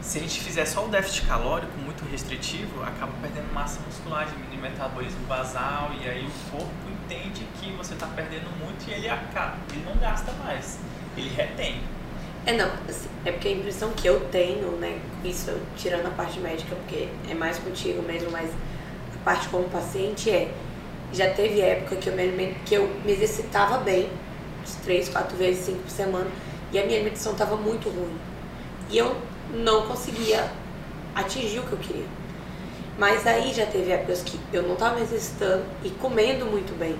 se 0.00 0.18
a 0.18 0.20
gente 0.20 0.40
fizer 0.40 0.64
só 0.64 0.84
o 0.84 0.88
déficit 0.88 1.26
calórico 1.26 1.72
muito 1.78 2.04
restritivo, 2.10 2.82
acaba 2.82 3.12
perdendo 3.20 3.52
massa 3.52 3.80
muscular, 3.86 4.26
diminui 4.26 4.56
o 4.56 4.60
metabolismo 4.60 5.26
basal 5.26 5.90
e 6.00 6.08
aí 6.08 6.24
o 6.24 6.50
corpo 6.50 6.70
entende 7.04 7.46
que 7.60 7.72
você 7.72 7.94
está 7.94 8.06
perdendo 8.06 8.48
muito 8.58 8.88
e 8.88 8.92
ele 8.92 9.08
acaba, 9.08 9.56
ele 9.72 9.84
não 9.84 9.96
gasta 9.96 10.32
mais, 10.44 10.78
ele 11.16 11.28
retém. 11.30 11.80
É, 12.46 12.52
não, 12.52 12.70
assim, 12.88 13.08
é 13.24 13.32
porque 13.32 13.48
a 13.48 13.50
impressão 13.50 13.90
que 13.90 14.06
eu 14.06 14.20
tenho, 14.30 14.70
né, 14.76 15.00
isso 15.24 15.52
tirando 15.76 16.06
a 16.06 16.10
parte 16.10 16.38
médica, 16.38 16.76
porque 16.76 17.08
é 17.28 17.34
mais 17.34 17.58
contigo 17.58 18.00
mesmo, 18.02 18.30
mas 18.30 18.48
a 18.50 19.24
parte 19.24 19.48
como 19.48 19.68
paciente 19.68 20.30
é, 20.30 20.54
já 21.12 21.32
teve 21.34 21.60
época 21.60 21.96
que 21.96 22.08
eu 22.08 22.14
me, 22.14 22.54
que 22.64 22.74
eu 22.74 22.88
me 23.04 23.10
exercitava 23.10 23.78
bem, 23.78 24.08
três, 24.84 25.08
quatro 25.08 25.36
vezes, 25.36 25.66
cinco 25.66 25.80
por 25.80 25.90
semana, 25.90 26.30
e 26.76 26.78
a 26.78 26.84
minha 26.84 26.96
alimentação 26.98 27.32
estava 27.32 27.56
muito 27.56 27.88
ruim. 27.88 28.14
E 28.90 28.98
eu 28.98 29.16
não 29.50 29.86
conseguia 29.86 30.50
atingir 31.14 31.60
o 31.60 31.62
que 31.62 31.72
eu 31.72 31.78
queria. 31.78 32.04
Mas 32.98 33.26
aí 33.26 33.52
já 33.54 33.64
teve 33.64 33.90
épocas 33.90 34.22
que 34.22 34.38
eu 34.52 34.62
não 34.62 34.74
estava 34.74 35.00
exercitando 35.00 35.64
e 35.82 35.88
comendo 35.90 36.44
muito 36.44 36.78
bem. 36.78 36.96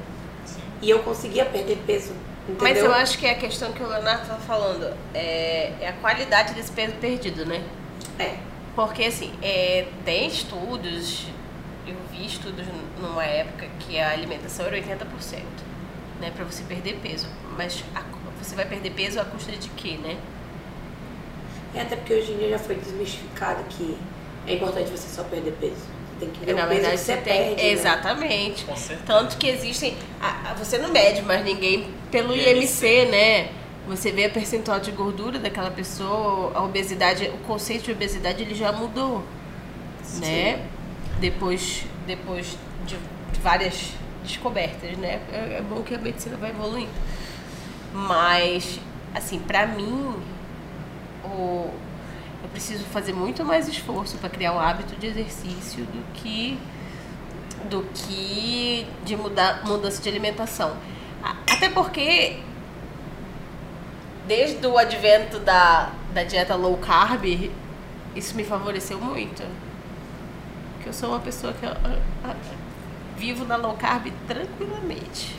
E 0.81 0.89
eu 0.89 1.01
conseguia 1.01 1.45
perder 1.45 1.77
peso, 1.87 2.13
entendeu? 2.49 2.57
Mas 2.63 2.79
eu 2.79 2.93
acho 2.93 3.19
que 3.19 3.27
é 3.27 3.33
a 3.33 3.35
questão 3.35 3.71
que 3.73 3.83
o 3.83 3.87
Leonardo 3.87 4.23
estava 4.23 4.41
falando 4.41 4.95
é, 5.15 5.73
é 5.81 5.89
a 5.89 5.93
qualidade 5.95 6.55
desse 6.55 6.73
peso 6.73 6.95
perdido, 6.95 7.45
né? 7.45 7.63
É. 8.19 8.37
Porque, 8.75 9.05
assim, 9.05 9.33
é, 9.43 9.87
tem 10.05 10.27
estudos, 10.27 11.27
eu 11.87 11.95
vi 12.11 12.25
estudos 12.27 12.67
numa 13.01 13.25
época 13.25 13.67
que 13.81 13.99
a 13.99 14.11
alimentação 14.11 14.67
era 14.67 14.77
80%, 14.77 15.41
né? 16.21 16.31
Pra 16.35 16.45
você 16.47 16.63
perder 16.65 16.99
peso. 17.03 17.27
Mas 17.57 17.83
a- 17.95 18.03
você 18.47 18.55
vai 18.57 18.65
perder 18.67 18.91
peso 18.91 19.21
à 19.21 19.25
custa 19.25 19.53
de 19.53 19.69
quê, 19.71 19.99
né? 20.03 20.17
É 21.75 21.81
até 21.83 21.97
porque 21.97 22.15
hoje 22.15 22.33
em 22.33 22.39
dia 22.39 22.51
já 22.51 22.59
foi 22.59 22.77
desmistificado 22.77 23.63
que 23.69 23.97
é 24.47 24.55
importante 24.55 24.91
você 24.91 25.09
só 25.15 25.23
perder 25.25 25.53
peso. 25.61 25.75
Você 25.75 26.21
tem 26.21 26.31
que 26.31 26.45
ver 26.47 26.55
Na 26.55 26.65
o 26.65 26.69
peso 26.69 26.81
verdade, 26.81 26.97
que 26.99 27.05
você 27.05 27.17
tem. 27.17 27.23
perde. 27.25 27.63
né? 27.63 27.69
Exatamente. 27.71 28.65
Certeza. 28.65 29.01
Tanto 29.05 29.37
que 29.37 29.47
existem. 29.49 29.97
a- 30.21 30.51
a- 30.51 30.55
você 30.55 30.79
não 30.79 30.91
mede 30.91 31.21
mais 31.23 31.45
ninguém 31.45 31.91
pelo 32.11 32.35
IMC. 32.35 32.87
IMC, 32.87 33.05
né? 33.11 33.49
Você 33.89 34.11
vê 34.11 34.25
a 34.25 34.31
percentual 34.31 34.81
de 34.81 34.91
gordura 34.91 35.39
daquela 35.39 35.71
pessoa, 35.71 36.53
a 36.55 36.63
obesidade, 36.65 37.29
o 37.29 37.39
conceito 37.47 37.85
de 37.85 37.93
obesidade 37.93 38.43
ele 38.43 38.55
já 38.55 38.73
mudou, 38.73 39.23
né? 40.21 40.67
Depois, 41.21 41.85
depois 42.07 42.57
de, 42.87 42.97
de 43.33 43.41
várias 43.41 43.91
descobertas, 44.25 44.97
né? 44.99 45.21
É, 45.33 45.59
é 45.59 45.63
bom 45.63 45.83
que 45.83 45.95
a 45.95 45.99
medicina 45.99 46.37
vai 46.37 46.51
evoluindo. 46.51 46.91
Mas, 47.97 48.79
assim, 49.15 49.39
pra 49.39 49.67
mim, 49.67 50.15
o, 51.25 51.71
eu 52.43 52.49
preciso 52.51 52.85
fazer 52.85 53.15
muito 53.15 53.43
mais 53.43 53.67
esforço 53.67 54.19
para 54.19 54.29
criar 54.29 54.53
um 54.53 54.61
hábito 54.61 54.95
de 54.97 55.07
exercício 55.07 55.83
do 55.87 56.13
que 56.13 56.59
do 57.71 57.83
que 57.95 58.87
de 59.03 59.17
mudar 59.17 59.65
mudança 59.65 60.03
de 60.03 60.09
alimentação. 60.11 60.77
Até 61.51 61.71
porque 61.71 62.39
desde 64.29 64.67
o 64.67 64.77
advento 64.77 65.39
da, 65.39 65.91
da 66.13 66.23
dieta 66.23 66.55
low 66.55 66.77
carb, 66.77 67.51
isso 68.15 68.37
me 68.37 68.45
favoreceu 68.45 69.01
muito. 69.01 69.43
Porque 70.75 70.91
eu 70.91 70.93
sou 70.93 71.09
uma 71.09 71.21
pessoa 71.21 71.55
que 71.55 71.65
ah, 71.65 71.99
ah, 72.23 72.37
vivo 73.17 73.47
na 73.47 73.57
low 73.57 73.75
carb 73.75 74.13
tranquilamente. 74.29 75.35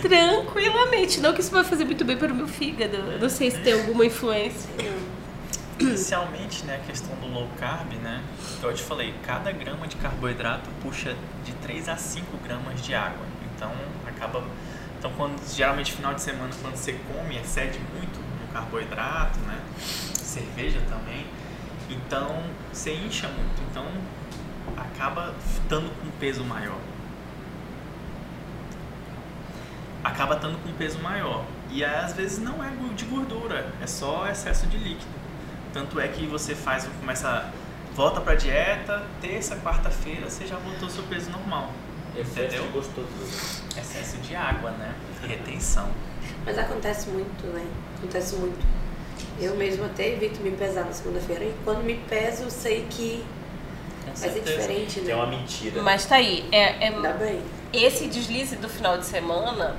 Tranquilamente. 0.00 1.20
Não 1.20 1.32
que 1.32 1.40
isso 1.40 1.50
vai 1.50 1.64
fazer 1.64 1.84
muito 1.84 2.04
bem 2.04 2.16
para 2.16 2.32
o 2.32 2.34
meu 2.34 2.48
fígado. 2.48 2.96
Não 3.20 3.28
sei 3.28 3.50
se 3.50 3.58
tem 3.58 3.72
alguma 3.72 4.04
influência. 4.04 4.70
Inicialmente, 5.78 6.64
né, 6.64 6.78
a 6.82 6.86
questão 6.86 7.14
do 7.16 7.26
low 7.26 7.48
carb, 7.58 7.94
né? 8.02 8.22
Igual 8.58 8.72
eu 8.72 8.76
te 8.76 8.82
falei, 8.82 9.14
cada 9.24 9.50
grama 9.50 9.88
de 9.88 9.96
carboidrato 9.96 10.68
puxa 10.82 11.16
de 11.42 11.52
3 11.52 11.88
a 11.88 11.96
5 11.96 12.36
gramas 12.44 12.82
de 12.82 12.94
água. 12.94 13.24
Então, 13.56 13.72
acaba. 14.06 14.44
Então, 14.98 15.10
quando, 15.16 15.40
geralmente, 15.50 15.92
final 15.92 16.12
de 16.12 16.20
semana, 16.20 16.50
quando 16.60 16.76
você 16.76 16.92
come, 16.92 17.38
excede 17.38 17.78
muito 17.94 18.20
no 18.20 18.52
carboidrato, 18.52 19.38
né? 19.40 19.58
Cerveja 19.78 20.80
também. 20.88 21.26
Então, 21.88 22.42
você 22.70 22.92
incha 22.92 23.26
muito. 23.28 23.62
Então, 23.70 23.86
acaba 24.76 25.34
estando 25.50 25.90
com 25.98 26.08
um 26.08 26.12
peso 26.20 26.44
maior. 26.44 26.78
Acaba 30.02 30.34
estando 30.36 30.62
com 30.62 30.68
um 30.68 30.72
peso 30.74 30.98
maior. 31.00 31.44
E 31.70 31.84
às 31.84 32.12
vezes 32.14 32.38
não 32.38 32.62
é 32.64 32.70
de 32.94 33.04
gordura, 33.04 33.72
é 33.80 33.86
só 33.86 34.26
excesso 34.28 34.66
de 34.66 34.76
líquido. 34.76 35.10
Tanto 35.72 36.00
é 36.00 36.08
que 36.08 36.26
você 36.26 36.54
faz, 36.54 36.88
começa, 36.98 37.48
volta 37.94 38.20
pra 38.20 38.34
dieta, 38.34 39.04
terça, 39.20 39.56
quarta-feira, 39.56 40.28
você 40.28 40.46
já 40.46 40.56
voltou 40.56 40.84
ao 40.88 40.90
seu 40.90 41.04
peso 41.04 41.30
normal. 41.30 41.70
Excesso 42.16 42.40
Entendeu? 42.40 42.62
de 42.64 42.68
gostoso. 42.72 43.08
Excesso 43.78 44.16
de 44.18 44.34
água, 44.34 44.70
né? 44.72 44.94
Retenção. 45.26 45.88
Mas 46.44 46.58
acontece 46.58 47.08
muito, 47.08 47.46
né? 47.46 47.64
Acontece 47.98 48.34
muito. 48.36 48.58
Eu 49.40 49.54
mesma 49.54 49.86
até 49.86 50.08
evito 50.08 50.40
me 50.40 50.50
pesar 50.50 50.84
na 50.84 50.92
segunda-feira 50.92 51.44
e 51.44 51.54
quando 51.64 51.84
me 51.84 51.94
peso 52.08 52.44
eu 52.44 52.50
sei 52.50 52.86
que 52.90 53.24
Com 54.04 54.20
vai 54.20 54.30
ser 54.30 54.40
diferente, 54.40 55.00
né? 55.00 55.12
é 55.12 55.14
uma 55.14 55.26
mentira. 55.26 55.82
Mas 55.82 56.04
tá 56.06 56.16
aí. 56.16 56.48
É, 56.50 56.84
é, 56.86 56.88
Ainda 56.88 57.12
bem. 57.12 57.40
esse 57.72 58.08
deslize 58.08 58.56
do 58.56 58.68
final 58.68 58.98
de 58.98 59.06
semana 59.06 59.76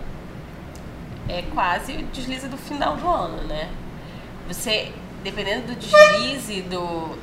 é 1.32 1.44
quase 1.54 1.94
o 1.94 2.04
deslize 2.08 2.48
do 2.48 2.58
final 2.58 2.96
do 2.98 3.08
ano, 3.08 3.44
né? 3.48 3.70
Você, 4.48 4.92
dependendo 5.24 5.68
do 5.68 5.76
deslize 5.76 6.62
do, 6.64 7.18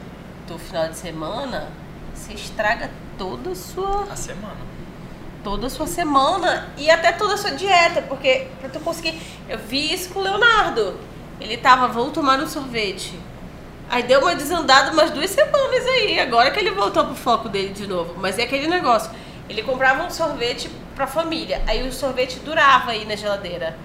do 0.46 0.58
final 0.58 0.88
de 0.88 0.96
semana, 0.96 1.68
você 2.14 2.32
estraga 2.32 2.90
toda 3.18 3.50
a 3.50 3.54
sua 3.54 4.04
A 4.10 4.16
semana. 4.16 4.56
toda 5.44 5.66
a 5.66 5.70
sua 5.70 5.86
semana 5.86 6.68
e 6.76 6.90
até 6.90 7.12
toda 7.12 7.34
a 7.34 7.36
sua 7.36 7.50
dieta, 7.50 8.02
porque 8.02 8.46
pra 8.60 8.68
tu 8.68 8.80
conseguir. 8.80 9.20
Eu 9.48 9.58
vi 9.58 9.92
isso 9.92 10.10
com 10.10 10.20
o 10.20 10.22
Leonardo. 10.22 10.98
Ele 11.40 11.56
tava, 11.56 11.86
vamos 11.88 12.12
tomar 12.12 12.40
um 12.40 12.48
sorvete. 12.48 13.18
Aí 13.90 14.02
deu 14.02 14.20
uma 14.20 14.34
desandada 14.34 14.90
umas 14.92 15.10
duas 15.10 15.30
semanas 15.30 15.86
aí, 15.86 16.18
agora 16.20 16.50
que 16.50 16.58
ele 16.60 16.70
voltou 16.70 17.04
pro 17.04 17.14
foco 17.14 17.48
dele 17.48 17.72
de 17.72 17.86
novo. 17.86 18.14
Mas 18.18 18.38
é 18.38 18.42
aquele 18.42 18.66
negócio. 18.66 19.10
Ele 19.48 19.62
comprava 19.62 20.04
um 20.04 20.10
sorvete 20.10 20.70
pra 20.94 21.06
família, 21.06 21.62
aí 21.66 21.86
o 21.88 21.92
sorvete 21.92 22.38
durava 22.40 22.90
aí 22.90 23.04
na 23.06 23.16
geladeira. 23.16 23.76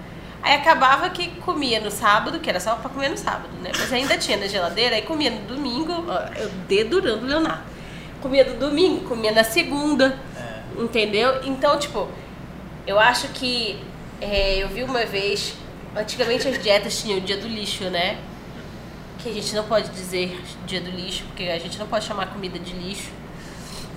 Aí 0.44 0.56
acabava 0.56 1.08
que 1.08 1.30
comia 1.40 1.80
no 1.80 1.90
sábado, 1.90 2.38
que 2.38 2.50
era 2.50 2.60
só 2.60 2.74
pra 2.74 2.90
comer 2.90 3.08
no 3.08 3.16
sábado, 3.16 3.48
né? 3.62 3.72
Mas 3.74 3.90
ainda 3.90 4.18
tinha 4.18 4.36
na 4.36 4.46
geladeira, 4.46 4.94
aí 4.94 5.00
comia 5.00 5.30
no 5.30 5.40
domingo, 5.46 6.04
ó, 6.06 6.18
eu 6.36 6.50
dedurando 6.68 7.24
o 7.24 7.26
Leonardo. 7.26 7.62
Comia 8.20 8.44
no 8.44 8.58
domingo, 8.58 9.08
comia 9.08 9.32
na 9.32 9.42
segunda. 9.42 10.18
É. 10.36 10.82
Entendeu? 10.82 11.40
Então, 11.44 11.78
tipo, 11.78 12.10
eu 12.86 13.00
acho 13.00 13.28
que 13.28 13.82
é, 14.20 14.62
eu 14.62 14.68
vi 14.68 14.82
uma 14.82 15.06
vez. 15.06 15.54
Antigamente 15.96 16.46
as 16.46 16.62
dietas 16.62 17.00
tinham 17.00 17.20
o 17.20 17.22
dia 17.22 17.38
do 17.38 17.48
lixo, 17.48 17.84
né? 17.84 18.18
Que 19.20 19.30
a 19.30 19.32
gente 19.32 19.54
não 19.54 19.64
pode 19.64 19.88
dizer 19.92 20.38
dia 20.66 20.82
do 20.82 20.90
lixo, 20.90 21.24
porque 21.24 21.44
a 21.44 21.58
gente 21.58 21.78
não 21.78 21.86
pode 21.86 22.04
chamar 22.04 22.26
comida 22.26 22.58
de 22.58 22.74
lixo. 22.74 23.10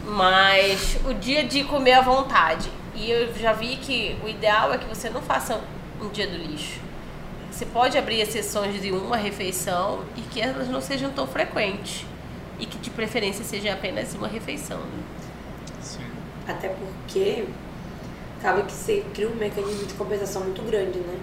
Mas 0.06 0.98
o 1.04 1.14
dia 1.14 1.44
de 1.44 1.66
comer 1.66 1.92
à 1.92 2.02
vontade. 2.02 2.72
E 2.96 3.12
eu 3.12 3.36
já 3.36 3.52
vi 3.52 3.76
que 3.76 4.16
o 4.24 4.30
ideal 4.30 4.74
é 4.74 4.78
que 4.78 4.86
você 4.86 5.10
não 5.10 5.22
faça 5.22 5.60
um 6.02 6.10
dia 6.10 6.28
do 6.28 6.38
lixo. 6.38 6.80
Você 7.52 7.66
pode 7.66 7.98
abrir 7.98 8.22
exceções 8.22 8.82
de 8.82 8.92
uma 8.92 9.18
refeição 9.18 10.04
e 10.16 10.22
que 10.22 10.40
elas 10.40 10.68
não 10.68 10.80
sejam 10.80 11.12
tão 11.12 11.26
frequentes. 11.26 12.06
E 12.60 12.66
que 12.66 12.78
de 12.78 12.90
preferência 12.90 13.44
seja 13.44 13.74
apenas 13.74 14.14
uma 14.16 14.28
refeição. 14.28 14.80
né? 14.80 15.04
Sim. 15.82 16.02
Até 16.48 16.70
porque 16.70 17.46
acaba 18.40 18.64
que 18.64 18.72
você 18.72 19.04
cria 19.14 19.30
um 19.30 19.36
mecanismo 19.36 19.86
de 19.86 19.94
compensação 19.94 20.44
muito 20.44 20.62
grande, 20.64 21.00
né? 21.00 21.20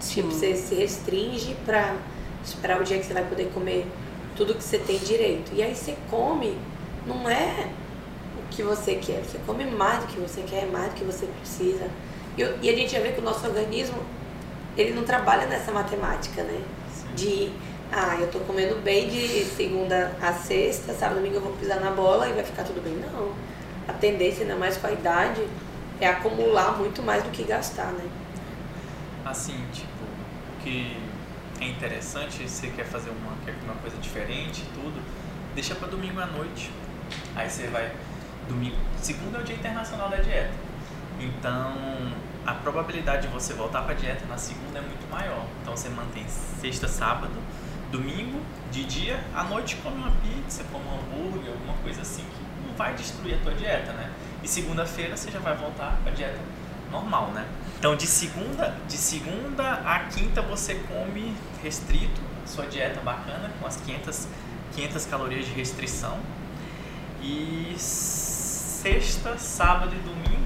Tipo, 0.00 0.28
você 0.28 0.56
se 0.56 0.74
restringe 0.74 1.56
pra 1.64 1.96
esperar 2.44 2.80
o 2.80 2.84
dia 2.84 2.98
que 2.98 3.06
você 3.06 3.14
vai 3.14 3.24
poder 3.24 3.50
comer 3.52 3.86
tudo 4.36 4.54
que 4.54 4.62
você 4.62 4.78
tem 4.78 4.98
direito. 4.98 5.52
E 5.54 5.62
aí 5.62 5.74
você 5.74 5.96
come, 6.10 6.56
não 7.06 7.28
é 7.28 7.68
o 8.38 8.48
que 8.50 8.62
você 8.62 8.96
quer, 8.96 9.22
você 9.22 9.38
come 9.46 9.64
mais 9.64 10.00
do 10.00 10.06
que 10.06 10.20
você 10.20 10.42
quer, 10.42 10.66
mais 10.66 10.92
do 10.92 10.94
que 10.96 11.04
você 11.04 11.26
precisa. 11.26 11.88
E, 12.36 12.42
e 12.42 12.70
a 12.70 12.76
gente 12.76 12.92
já 12.92 13.00
vê 13.00 13.12
que 13.12 13.20
o 13.20 13.24
nosso 13.24 13.46
organismo, 13.46 14.02
ele 14.76 14.92
não 14.92 15.04
trabalha 15.04 15.46
nessa 15.46 15.70
matemática, 15.72 16.42
né? 16.42 16.62
De, 17.14 17.52
ah, 17.90 18.16
eu 18.18 18.30
tô 18.30 18.40
comendo 18.40 18.80
bem 18.82 19.08
de 19.08 19.44
segunda 19.44 20.16
a 20.20 20.32
sexta, 20.32 20.94
sábado, 20.94 21.16
domingo 21.16 21.36
eu 21.36 21.40
vou 21.42 21.52
pisar 21.52 21.80
na 21.80 21.90
bola 21.90 22.28
e 22.28 22.32
vai 22.32 22.44
ficar 22.44 22.64
tudo 22.64 22.82
bem. 22.82 22.94
Não. 22.94 23.32
A 23.86 23.92
tendência, 23.92 24.42
ainda 24.42 24.56
mais 24.56 24.76
com 24.76 24.86
a 24.86 24.92
idade, 24.92 25.46
é 26.00 26.06
acumular 26.06 26.78
muito 26.78 27.02
mais 27.02 27.22
do 27.22 27.30
que 27.30 27.42
gastar, 27.44 27.92
né? 27.92 28.08
Assim, 29.24 29.56
tipo, 29.72 29.88
o 30.02 30.62
que 30.62 30.96
é 31.60 31.64
interessante, 31.64 32.48
se 32.48 32.48
você 32.48 32.66
quer 32.68 32.84
fazer 32.84 33.10
uma, 33.10 33.36
quer 33.44 33.54
uma 33.64 33.74
coisa 33.74 33.96
diferente 33.98 34.62
e 34.62 34.80
tudo, 34.80 35.00
deixa 35.54 35.74
para 35.74 35.88
domingo 35.88 36.20
à 36.20 36.26
noite. 36.26 36.70
Aí 37.36 37.48
você 37.48 37.66
vai 37.68 37.92
domingo, 38.48 38.76
segunda 39.00 39.38
é 39.38 39.40
o 39.40 39.44
dia 39.44 39.54
internacional 39.54 40.08
da 40.08 40.16
dieta. 40.16 40.52
Então, 41.22 41.72
a 42.44 42.52
probabilidade 42.54 43.28
de 43.28 43.32
você 43.32 43.54
voltar 43.54 43.82
para 43.82 43.94
dieta 43.94 44.26
na 44.26 44.36
segunda 44.36 44.78
é 44.78 44.82
muito 44.82 45.08
maior. 45.08 45.46
Então 45.60 45.76
você 45.76 45.88
mantém 45.88 46.26
sexta, 46.28 46.88
sábado, 46.88 47.32
domingo, 47.92 48.40
de 48.72 48.84
dia, 48.84 49.22
à 49.32 49.44
noite 49.44 49.76
come 49.76 49.96
uma 49.96 50.10
pizza, 50.10 50.64
come 50.72 50.84
um 50.84 50.94
hambúrguer, 50.94 51.52
alguma 51.52 51.74
coisa 51.74 52.02
assim 52.02 52.22
que 52.22 52.66
não 52.68 52.74
vai 52.74 52.94
destruir 52.94 53.36
a 53.36 53.38
tua 53.38 53.54
dieta, 53.54 53.92
né? 53.92 54.10
E 54.42 54.48
segunda-feira 54.48 55.16
você 55.16 55.30
já 55.30 55.38
vai 55.38 55.56
voltar 55.56 56.00
para 56.02 56.12
dieta 56.12 56.40
normal, 56.90 57.28
né? 57.28 57.46
Então 57.78 57.94
de 57.94 58.06
segunda, 58.06 58.76
de 58.88 58.96
segunda 58.96 59.74
a 59.84 60.00
quinta 60.00 60.42
você 60.42 60.74
come 60.74 61.36
restrito, 61.62 62.20
sua 62.44 62.66
dieta 62.66 63.00
bacana 63.00 63.52
com 63.60 63.66
as 63.66 63.76
500 63.76 64.26
500 64.74 65.06
calorias 65.06 65.46
de 65.46 65.52
restrição. 65.52 66.18
E 67.22 67.74
sexta, 67.78 69.38
sábado 69.38 69.94
e 69.94 69.98
domingo 69.98 70.41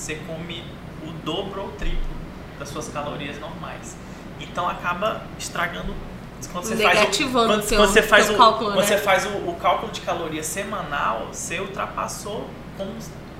você 0.00 0.14
come 0.26 0.64
o 1.06 1.12
dobro 1.24 1.62
ou 1.62 1.72
triplo 1.72 2.16
das 2.58 2.68
suas 2.70 2.88
calorias 2.88 3.38
normais. 3.38 3.96
Então 4.40 4.68
acaba 4.68 5.22
estragando 5.38 5.94
quando 6.50 6.64
você 6.64 6.76
faz 6.76 7.20
o, 7.20 7.30
quando, 7.30 7.62
seu, 7.62 7.78
quando 7.78 7.90
você 7.90 8.02
faz 8.02 8.30
o, 8.30 8.36
cálculo, 8.36 8.70
quando 8.70 8.80
né? 8.80 8.86
você 8.86 8.96
faz 8.96 9.26
o, 9.26 9.28
o 9.28 9.56
cálculo 9.60 9.92
de 9.92 10.00
caloria 10.00 10.42
semanal, 10.42 11.28
você 11.30 11.60
ultrapassou 11.60 12.48
com 12.78 12.86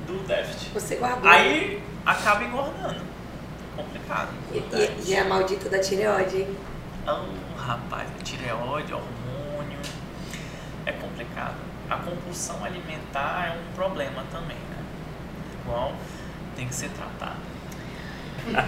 do 0.07 0.27
déficit. 0.27 0.71
Você 0.75 0.97
guardou. 0.97 1.31
Aí 1.31 1.83
acaba 2.05 2.45
engordando. 2.45 3.01
Complicado. 3.75 4.29
E, 4.53 4.59
e, 4.59 5.11
e 5.11 5.15
é 5.15 5.21
a 5.21 5.25
maldita 5.25 5.71
da 5.71 5.79
tireoide, 5.79 6.43
hein? 6.43 6.57
Oh, 7.07 7.59
rapaz, 7.59 8.07
tireoide, 8.23 8.93
hormônio. 8.93 9.79
É 10.85 10.93
complicado. 10.93 11.57
A 11.89 11.97
compulsão 11.97 12.63
alimentar 12.63 13.55
é 13.55 13.59
um 13.59 13.75
problema 13.75 14.25
também, 14.31 14.59
né? 14.59 14.85
Igual 15.63 15.95
tem 16.61 16.69
que 16.69 16.75
ser 16.75 16.91
tratado. 16.91 17.41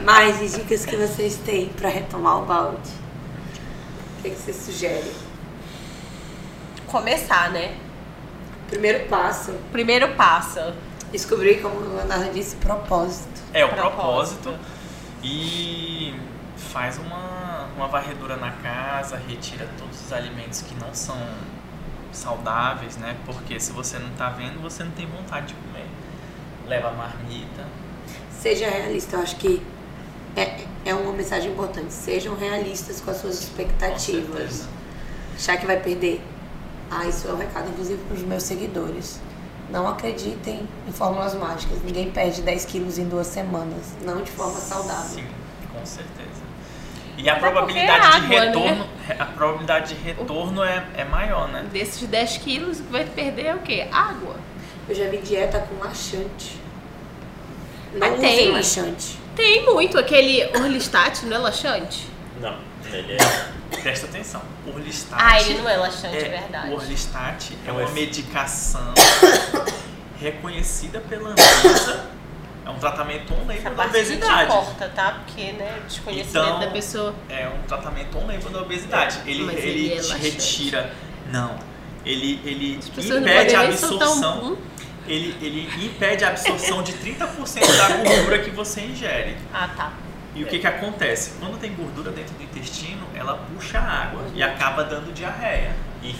Mais 0.03 0.39
dicas 0.55 0.87
que 0.87 0.97
vocês 0.97 1.37
têm 1.37 1.69
para 1.69 1.91
retomar 1.91 2.39
o 2.43 2.47
balde? 2.47 2.91
O 4.19 4.23
que, 4.23 4.31
que 4.31 4.37
você 4.37 4.53
sugere? 4.53 5.13
Começar, 6.87 7.51
né? 7.51 7.77
Primeiro 8.69 9.07
passo, 9.09 9.53
Primeiro 9.71 10.15
passo. 10.15 10.59
descobrir, 11.11 11.61
como 11.61 11.79
a 11.81 11.97
Leonardo 11.97 12.33
disse, 12.33 12.57
propósito. 12.57 13.43
É 13.53 13.63
o 13.65 13.69
Propósito. 13.69 14.43
propósito. 14.51 14.59
E 15.23 16.15
faz 16.57 16.97
uma, 16.99 17.67
uma 17.77 17.87
varredura 17.89 18.37
na 18.37 18.53
casa, 18.53 19.21
retira 19.29 19.69
todos 19.79 20.01
os 20.07 20.13
alimentos 20.13 20.63
que 20.63 20.75
não 20.77 20.95
são 20.95 21.19
saudáveis, 22.11 22.97
né? 22.97 23.17
Porque 23.27 23.61
se 23.61 23.73
você 23.73 23.99
não 23.99 24.09
tá 24.11 24.31
vendo, 24.31 24.63
você 24.63 24.83
não 24.83 24.93
tem 24.93 25.07
vontade 25.07 25.49
de 25.49 25.55
comer. 25.55 25.87
Leva 26.67 26.89
a 26.89 26.93
marmita. 26.93 27.67
Seja 28.43 28.69
realista, 28.69 29.15
eu 29.15 29.23
acho 29.23 29.37
que 29.37 29.63
é, 30.35 30.65
é 30.85 30.93
uma 30.93 31.13
mensagem 31.13 31.53
importante. 31.53 31.93
Sejam 31.93 32.35
realistas 32.35 33.01
com 33.01 33.13
as 33.13 33.19
suas 33.19 33.41
expectativas. 33.41 34.67
Achar 35.37 35.59
que 35.59 35.65
vai 35.65 35.79
perder. 35.79 36.21
Ah, 36.91 37.07
isso 37.07 37.29
é 37.29 37.33
um 37.33 37.37
recado, 37.37 37.71
inclusive, 37.71 38.03
para 38.03 38.17
os 38.17 38.23
meus 38.25 38.43
seguidores. 38.43 39.21
Não 39.71 39.87
acreditem 39.87 40.69
em 40.89 40.93
fórmulas 40.93 41.37
mágicas. 41.37 41.81
Ninguém 41.85 42.11
perde 42.11 42.43
10 42.43 42.65
quilos 42.65 42.99
em 42.99 43.05
duas 43.05 43.29
semanas. 43.29 43.95
Não 44.05 44.23
de 44.23 44.33
forma 44.33 44.59
saudável. 44.59 45.21
Sim, 45.21 45.25
com 45.73 45.87
certeza. 45.87 46.43
E 47.17 47.29
a 47.29 47.35
Até 47.35 47.41
probabilidade 47.43 47.95
é 47.95 48.01
de 48.01 48.17
água, 48.17 48.41
retorno, 48.41 48.87
a 49.21 49.25
probabilidade 49.27 49.95
de 49.95 50.03
retorno 50.03 50.65
é, 50.65 50.85
é 50.97 51.05
maior, 51.05 51.47
né? 51.47 51.65
Desses 51.73 52.09
10 52.09 52.39
quilos, 52.39 52.81
o 52.81 52.83
que 52.83 52.91
vai 52.91 53.05
perder 53.05 53.47
é 53.47 53.55
o 53.55 53.61
quê? 53.61 53.87
Água. 53.93 54.35
Eu 54.89 54.97
já 54.97 55.09
vi 55.09 55.19
dieta 55.19 55.61
com 55.61 55.79
laxante. 55.79 56.62
Não 57.95 58.11
Mas 58.11 58.21
tem. 58.21 58.51
laxante. 58.51 59.19
Tem 59.37 59.65
muito. 59.65 59.99
Aquele 59.99 60.45
Orlistat 60.59 61.25
não 61.27 61.37
é 61.37 61.41
laxante? 61.41 62.07
Não, 62.41 62.57
ele 62.93 63.13
é. 63.15 63.79
Presta 63.83 64.07
atenção. 64.07 64.43
Orlistat. 64.67 65.19
Ah, 65.23 65.41
ele 65.41 65.59
não 65.61 65.69
é 65.69 65.77
laxante, 65.77 66.17
é, 66.17 66.29
verdade. 66.29 66.71
O 66.71 66.75
Orlistat 66.77 67.53
é 67.67 67.69
É 67.69 67.73
um 67.73 67.77
uma 67.77 67.85
efe- 67.85 67.93
medicação 67.95 68.93
reconhecida 70.21 71.01
pela 71.01 71.31
Anvisa. 71.31 72.07
É 72.65 72.71
um 72.71 72.79
tratamento 72.79 73.33
on 73.35 73.51
Essa 73.51 73.69
label 73.71 73.75
da 73.75 73.85
obesidade. 73.87 74.51
corta, 74.53 74.89
tá? 74.95 75.23
Porque, 75.25 75.53
né, 75.53 75.81
desconhecimento 75.89 76.47
Então, 76.47 76.61
da 76.61 76.67
pessoa. 76.69 77.15
É 77.29 77.49
um 77.49 77.67
tratamento 77.67 78.17
on 78.19 78.27
label 78.27 78.51
da 78.51 78.63
obesidade. 78.63 79.19
Ele, 79.27 79.43
Mas 79.45 79.57
ele, 79.59 79.89
ele 79.93 80.11
é 80.13 80.17
retira. 80.17 80.93
Não. 81.33 81.57
Ele, 82.05 82.41
ele 82.45 82.81
não 83.09 83.19
impede 83.19 83.55
a 83.57 83.61
absorção. 83.63 84.45
um. 84.53 84.57
Ele, 85.07 85.37
ele 85.45 85.85
impede 85.87 86.25
a 86.25 86.29
absorção 86.29 86.83
de 86.83 86.93
30% 86.93 87.77
da 87.77 87.97
gordura 87.97 88.39
que 88.39 88.51
você 88.51 88.83
ingere. 88.83 89.37
Ah, 89.53 89.69
tá. 89.77 89.93
E 90.35 90.45
o 90.45 90.47
que, 90.47 90.59
que 90.61 90.67
acontece? 90.67 91.33
Quando 91.41 91.59
tem 91.61 91.75
gordura 91.75 92.11
dentro 92.11 92.35
do 92.35 92.43
intestino, 92.43 93.07
ela 93.15 93.35
puxa 93.53 93.79
a 93.79 94.03
água 94.05 94.23
e 94.35 94.43
acaba 94.43 94.85
dando 94.85 95.13
diarreia. 95.13 95.73
E 96.03 96.15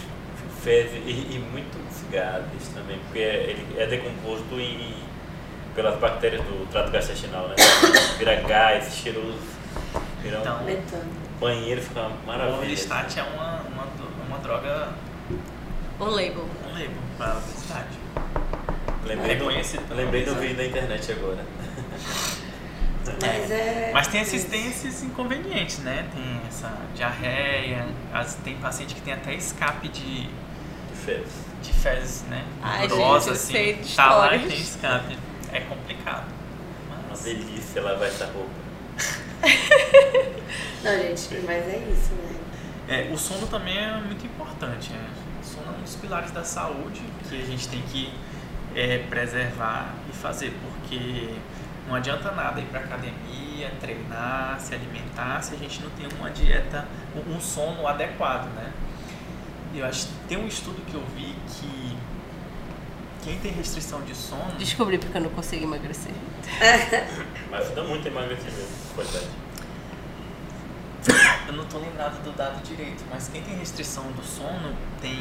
fezes 0.61 1.01
e, 1.05 1.09
e 1.35 1.47
muitos 1.51 2.03
gases 2.11 2.67
também, 2.73 2.99
porque 2.99 3.19
ele 3.19 3.65
é 3.77 3.87
decomposto 3.87 4.59
em, 4.59 4.93
pelas 5.75 5.97
bactérias 5.99 6.41
do 6.43 6.67
trato 6.71 6.91
gastrointestinal, 6.91 7.47
né? 7.47 7.55
Vira 8.19 8.35
gás, 8.41 8.93
cheiroso, 8.93 9.39
vira 10.21 10.37
Então, 10.39 10.61
um 10.61 10.63
Metano. 10.65 11.03
banheiro, 11.39 11.81
fica 11.81 12.01
uma 12.01 12.09
O 12.09 12.27
maravilha. 12.27 12.57
Orlistat 12.59 13.17
é 13.19 13.23
uma, 13.23 13.61
uma, 13.61 13.87
uma 14.27 14.37
droga 14.39 14.89
Um 15.99 16.05
label. 16.05 16.47
on 16.69 16.73
label 16.73 16.91
para 17.17 17.31
a 17.31 17.37
obesidade. 17.37 18.02
Lembrei, 19.05 19.35
do, 19.35 19.45
Reconhecido 19.45 19.87
pela 19.87 20.01
lembrei 20.01 20.25
do 20.25 20.35
vídeo 20.35 20.55
da 20.57 20.65
internet 20.65 21.11
agora. 21.11 21.45
Mas 23.21 23.51
é. 23.51 23.91
Mas 23.93 24.07
tem 24.07 24.21
esses, 24.21 24.45
tem 24.45 24.65
esses 24.67 25.03
inconvenientes, 25.03 25.79
né? 25.79 26.07
Tem 26.13 26.41
essa 26.47 26.71
diarreia, 26.95 27.85
as- 28.13 28.35
tem 28.35 28.55
paciente 28.57 28.95
que 28.95 29.01
tem 29.01 29.13
até 29.13 29.33
escape 29.35 29.89
de, 29.89 30.23
De 30.23 30.29
fezes. 31.05 31.33
de 31.61 31.73
fezes, 31.73 32.21
né? 32.29 32.43
Ai, 32.61 32.87
Gordurosa, 32.87 33.19
gente, 33.19 33.27
eu 33.27 33.33
assim. 33.33 33.51
sei 33.51 33.73
de 33.75 33.95
tá 33.95 34.15
lá 34.15 34.35
e 34.35 34.47
tem 34.47 34.57
escape. 34.57 35.17
É 35.51 35.59
complicado. 35.61 36.25
Uma 36.87 36.97
Mas, 37.09 37.21
delícia 37.23 37.81
lavar 37.81 38.07
essa 38.07 38.25
roupa. 38.25 38.49
Não, 40.83 40.91
gente, 40.97 41.41
mas 41.45 41.63
é 41.67 41.77
isso, 41.91 42.11
né? 42.13 42.35
é, 43.09 43.13
o 43.13 43.17
sono 43.17 43.47
também 43.47 43.77
é 43.77 43.93
muito 43.97 44.25
importante. 44.25 44.91
Né? 44.91 45.09
O 45.41 45.45
sono 45.45 45.73
é 45.73 45.77
um 45.79 45.81
dos 45.81 45.95
pilares 45.95 46.31
da 46.31 46.43
saúde 46.43 47.01
que 47.29 47.41
a 47.41 47.45
gente 47.45 47.67
tem 47.69 47.81
que 47.83 48.11
é, 48.75 48.99
preservar 49.09 49.93
e 50.09 50.13
fazer, 50.13 50.53
porque 50.61 51.33
não 51.87 51.95
adianta 51.95 52.31
nada 52.31 52.59
ir 52.59 52.65
para 52.65 52.79
academia, 52.79 53.71
treinar, 53.79 54.59
se 54.59 54.73
alimentar, 54.73 55.41
se 55.41 55.53
a 55.53 55.57
gente 55.57 55.81
não 55.81 55.89
tem 55.91 56.07
uma 56.17 56.29
dieta, 56.29 56.87
um 57.27 57.39
sono 57.39 57.87
adequado, 57.87 58.45
né? 58.55 58.71
Eu 59.75 59.85
acho 59.85 60.07
que 60.07 60.13
tem 60.27 60.37
um 60.37 60.47
estudo 60.47 60.83
que 60.85 60.93
eu 60.93 61.03
vi 61.15 61.35
que 61.47 61.97
quem 63.23 63.39
tem 63.39 63.51
restrição 63.51 64.01
de 64.01 64.13
sono, 64.13 64.51
Descobri 64.57 64.97
porque 64.97 65.17
eu 65.17 65.21
não 65.21 65.29
consigo 65.29 65.63
emagrecer. 65.63 66.11
Mas 67.49 67.65
ajuda 67.65 67.83
muito 67.83 68.07
a 68.07 68.11
emagrecer 68.11 68.51
mesmo, 68.51 68.75
qualidade. 68.93 69.27
eu 71.47 71.53
não 71.53 71.65
tô 71.65 71.79
lembrado 71.79 72.21
do 72.23 72.31
dado 72.35 72.61
direito, 72.63 73.03
mas 73.09 73.27
quem 73.27 73.41
tem 73.43 73.57
restrição 73.57 74.09
do 74.13 74.23
sono 74.23 74.73
tem 75.01 75.19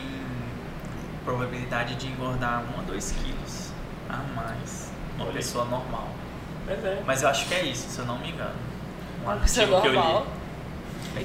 probabilidade 1.24 1.94
de 1.96 2.06
engordar 2.08 2.62
1 2.76 2.80
a 2.80 2.82
2 2.84 3.12
quilos 3.12 3.70
a 4.08 4.16
mais 4.34 4.90
uma 5.16 5.24
Olha. 5.26 5.32
pessoa 5.34 5.64
normal. 5.64 6.08
Mas 6.66 6.84
é. 6.84 7.02
Mas 7.06 7.22
eu 7.22 7.28
acho 7.28 7.46
que 7.46 7.54
é 7.54 7.64
isso, 7.64 7.88
se 7.88 7.98
eu 7.98 8.06
não 8.06 8.18
me 8.18 8.30
engano. 8.30 8.54
Um 9.20 9.24
Uma 9.24 9.36
pessoa 9.36 9.66
eu 9.66 9.90
li. 9.90 9.96
normal. 9.96 10.26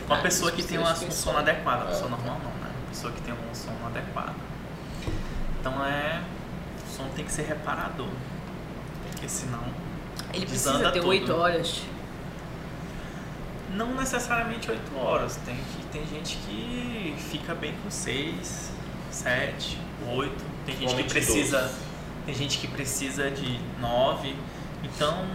Uma 0.07 0.17
pessoa 0.17 0.51
que 0.51 0.63
tem 0.63 0.77
uma, 0.77 0.91
um 0.91 1.11
sono 1.11 1.37
adequado, 1.39 1.81
uma 1.81 1.85
pessoa 1.87 2.07
É. 2.07 2.11
normal 2.11 2.39
não, 2.43 2.51
né? 2.51 2.71
Uma 2.81 2.89
pessoa 2.89 3.13
que 3.13 3.21
tem 3.21 3.33
um 3.33 3.55
sono 3.55 3.85
adequado. 3.87 4.35
Então 5.59 5.85
é. 5.85 6.21
O 6.87 6.95
sono 6.97 7.09
tem 7.15 7.25
que 7.25 7.31
ser 7.31 7.43
reparador. 7.43 8.09
Porque 9.11 9.29
senão. 9.29 9.63
Ele 10.33 10.45
precisa 10.45 10.79
ter 10.91 10.99
tudo. 10.99 11.07
8 11.07 11.33
horas. 11.33 11.81
Não 13.73 13.93
necessariamente 13.95 14.69
8 14.71 14.97
horas. 14.97 15.37
Tem, 15.45 15.55
que, 15.55 15.85
tem 15.91 16.05
gente 16.07 16.37
que 16.37 17.15
fica 17.29 17.53
bem 17.53 17.75
com 17.83 17.89
6, 17.91 18.71
7, 19.11 19.79
8. 20.05 20.45
Tem 20.65 20.75
gente 20.75 20.95
que 20.95 21.03
precisa. 21.03 21.61
12. 21.61 21.73
Tem 22.25 22.35
gente 22.35 22.57
que 22.57 22.67
precisa 22.67 23.31
de 23.31 23.59
9. 23.79 24.35
Então. 24.83 25.25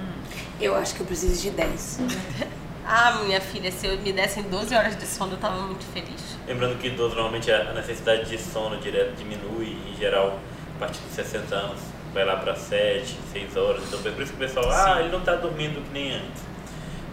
Eu 0.61 0.75
acho 0.77 0.95
que 0.95 1.01
eu 1.01 1.07
preciso 1.07 1.41
de 1.41 1.51
10. 1.51 2.01
Ah, 2.85 3.23
minha 3.25 3.41
filha, 3.41 3.71
se 3.71 3.87
eu 3.87 3.97
me 3.99 4.13
dessem 4.13 4.43
12 4.43 4.75
horas 4.75 4.97
de 4.97 5.07
sono, 5.07 5.35
eu 5.35 5.39
tava 5.39 5.63
muito 5.63 5.85
feliz. 5.93 6.37
Lembrando 6.47 6.79
que 6.81 6.89
idoso 6.89 7.15
normalmente 7.15 7.51
a 7.51 7.73
necessidade 7.73 8.29
de 8.29 8.37
sono 8.37 8.77
direto 8.79 9.15
diminui 9.17 9.79
em 9.89 9.97
geral 9.97 10.41
a 10.77 10.79
partir 10.81 11.01
de 11.01 11.15
60 11.15 11.55
anos. 11.55 11.81
Vai 12.13 12.25
lá 12.25 12.37
para 12.37 12.57
7, 12.57 13.17
6 13.33 13.57
horas. 13.57 13.85
Então 13.87 14.01
é 14.01 14.11
por 14.11 14.23
isso 14.23 14.33
que 14.33 14.45
o 14.45 14.47
pessoal, 14.47 14.69
ah, 14.69 14.95
Sim. 14.95 15.01
ele 15.01 15.09
não 15.11 15.21
está 15.21 15.37
dormindo 15.37 15.81
que 15.87 15.93
nem 15.93 16.13
antes. 16.13 16.43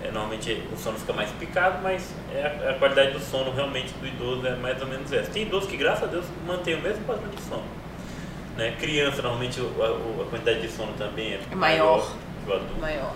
É, 0.04 0.12
normalmente 0.12 0.64
o 0.74 0.78
sono 0.78 0.98
fica 0.98 1.14
mais 1.14 1.30
picado, 1.32 1.80
mas 1.84 2.14
é 2.34 2.66
a, 2.68 2.72
a 2.72 2.74
qualidade 2.76 3.12
do 3.12 3.20
sono 3.20 3.52
realmente 3.54 3.92
do 3.94 4.08
idoso 4.08 4.46
é 4.48 4.56
mais 4.56 4.82
ou 4.82 4.88
menos 4.88 5.12
essa. 5.12 5.30
Tem 5.32 5.44
idosos 5.44 5.70
que, 5.70 5.78
graças 5.78 6.04
a 6.04 6.08
Deus, 6.08 6.26
mantém 6.46 6.76
o 6.76 6.82
mesmo 6.82 7.04
padrão 7.06 7.30
de 7.30 7.42
sono. 7.42 7.64
Né? 8.58 8.76
Criança, 8.80 9.22
normalmente 9.22 9.60
o- 9.62 9.74
a, 9.82 10.22
a 10.24 10.26
quantidade 10.30 10.62
de 10.62 10.70
sono 10.70 10.94
também 10.98 11.34
é, 11.34 11.40
É 11.52 11.56
maior. 11.56 12.14
que 12.46 12.52
o 12.52 12.54
adulto. 12.56 12.80
Maior. 12.82 13.14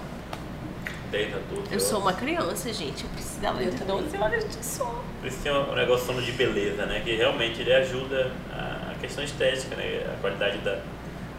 10 1.11 1.35
a 1.35 1.37
12 1.53 1.73
Eu 1.73 1.79
sou 1.79 2.01
horas. 2.01 2.13
uma 2.13 2.13
criança, 2.19 2.73
gente. 2.73 3.03
Eu 3.03 3.09
precisava 3.11 3.59
de 3.59 3.71
também. 3.77 3.97
12 4.03 4.17
horas 4.17 4.49
de 4.49 4.65
sono. 4.65 5.03
Por 5.21 5.27
isso 5.27 5.37
tem 5.43 5.51
um 5.51 5.75
negócio 5.75 6.07
sono 6.07 6.21
de 6.21 6.31
beleza, 6.31 6.85
né? 6.87 7.01
Que 7.05 7.15
realmente 7.15 7.61
ele 7.61 7.71
ajuda 7.73 8.31
a, 8.51 8.91
a 8.91 8.95
questão 8.99 9.23
estética, 9.23 9.75
né? 9.75 10.01
A 10.11 10.19
qualidade 10.21 10.57
da 10.59 10.79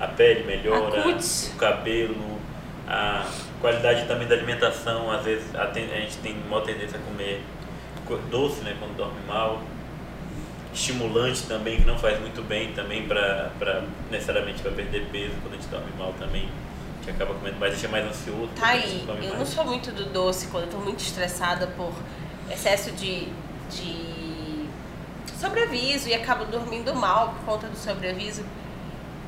a 0.00 0.06
pele 0.08 0.44
melhora, 0.44 1.08
o 1.08 1.56
cabelo, 1.56 2.38
a 2.86 3.26
qualidade 3.64 4.06
também 4.06 4.28
da 4.28 4.34
alimentação. 4.34 5.10
Às 5.10 5.24
vezes 5.24 5.54
a, 5.54 5.66
ten- 5.68 5.90
a 5.90 6.00
gente 6.00 6.18
tem 6.18 6.36
uma 6.46 6.60
tendência 6.60 6.98
a 6.98 7.02
comer 7.02 7.42
co- 8.04 8.18
doce, 8.30 8.60
né? 8.60 8.76
Quando 8.78 8.94
dorme 8.94 9.18
mal. 9.26 9.62
Estimulante 10.72 11.44
também, 11.46 11.78
que 11.80 11.86
não 11.86 11.96
faz 11.98 12.20
muito 12.20 12.42
bem 12.42 12.72
também 12.74 13.06
para 13.06 13.84
necessariamente 14.10 14.60
para 14.60 14.72
perder 14.72 15.06
peso 15.12 15.32
quando 15.40 15.54
a 15.54 15.56
gente 15.56 15.68
dorme 15.68 15.90
mal 15.96 16.12
também. 16.18 16.48
A 17.00 17.04
gente 17.04 17.14
acaba 17.14 17.32
comendo 17.34 17.58
mais, 17.58 17.72
deixa 17.72 17.88
mais 17.88 18.04
ansioso. 18.06 18.48
Tá 18.58 18.68
aí. 18.68 19.06
Eu 19.08 19.28
não 19.30 19.36
mais. 19.36 19.48
sou 19.48 19.64
muito 19.64 19.92
do 19.92 20.04
doce 20.06 20.48
quando 20.48 20.64
eu 20.64 20.70
tô 20.70 20.78
muito 20.78 20.98
estressada 21.00 21.68
por 21.68 21.92
excesso 22.50 22.90
de, 22.92 23.28
de 23.70 24.66
sobreaviso 25.40 26.08
e 26.08 26.14
acabo 26.14 26.44
dormindo 26.44 26.94
mal 26.94 27.34
por 27.34 27.44
conta 27.52 27.68
do 27.68 27.76
sobreaviso. 27.78 28.44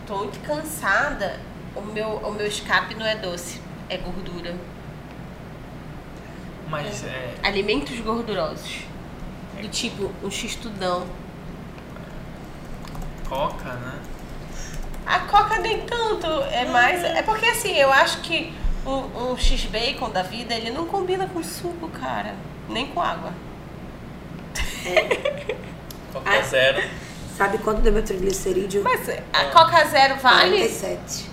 Tô 0.06 0.16
muito 0.18 0.38
cansada. 0.40 1.38
O 1.76 1.80
meu, 1.82 2.08
o 2.08 2.32
meu 2.32 2.46
escape 2.46 2.94
não 2.94 3.06
é 3.06 3.14
doce, 3.16 3.60
é 3.88 3.96
gordura. 3.98 4.54
Mas 6.68 7.04
é, 7.04 7.34
Alimentos 7.42 7.98
gordurosos. 8.00 8.80
Do 9.60 9.68
tipo 9.68 10.10
um 10.22 10.30
x-tudão. 10.30 11.06
coca, 13.28 13.72
né? 13.72 13.98
A 15.06 15.20
coca 15.20 15.58
nem 15.60 15.82
tanto, 15.82 16.26
é 16.50 16.64
mais. 16.66 17.02
É 17.04 17.22
porque 17.22 17.46
assim, 17.46 17.72
eu 17.76 17.92
acho 17.92 18.20
que 18.22 18.52
um, 18.84 19.30
um 19.32 19.36
X-Bacon 19.36 20.10
da 20.10 20.22
vida, 20.22 20.52
ele 20.54 20.70
não 20.70 20.86
combina 20.86 21.26
com 21.28 21.42
suco, 21.42 21.88
cara. 21.88 22.34
Nem 22.68 22.88
com 22.88 23.00
água. 23.00 23.32
Coca 26.12 26.30
Ah. 26.38 26.42
zero. 26.42 26.82
Sabe 27.36 27.58
quanto 27.58 27.82
deu 27.82 27.92
meu 27.92 28.02
triglicerídeo? 28.02 28.82
Mas 28.82 29.08
a 29.32 29.44
Coca 29.52 29.84
Zero 29.84 30.16
vale? 30.16 30.56
47. 30.56 31.30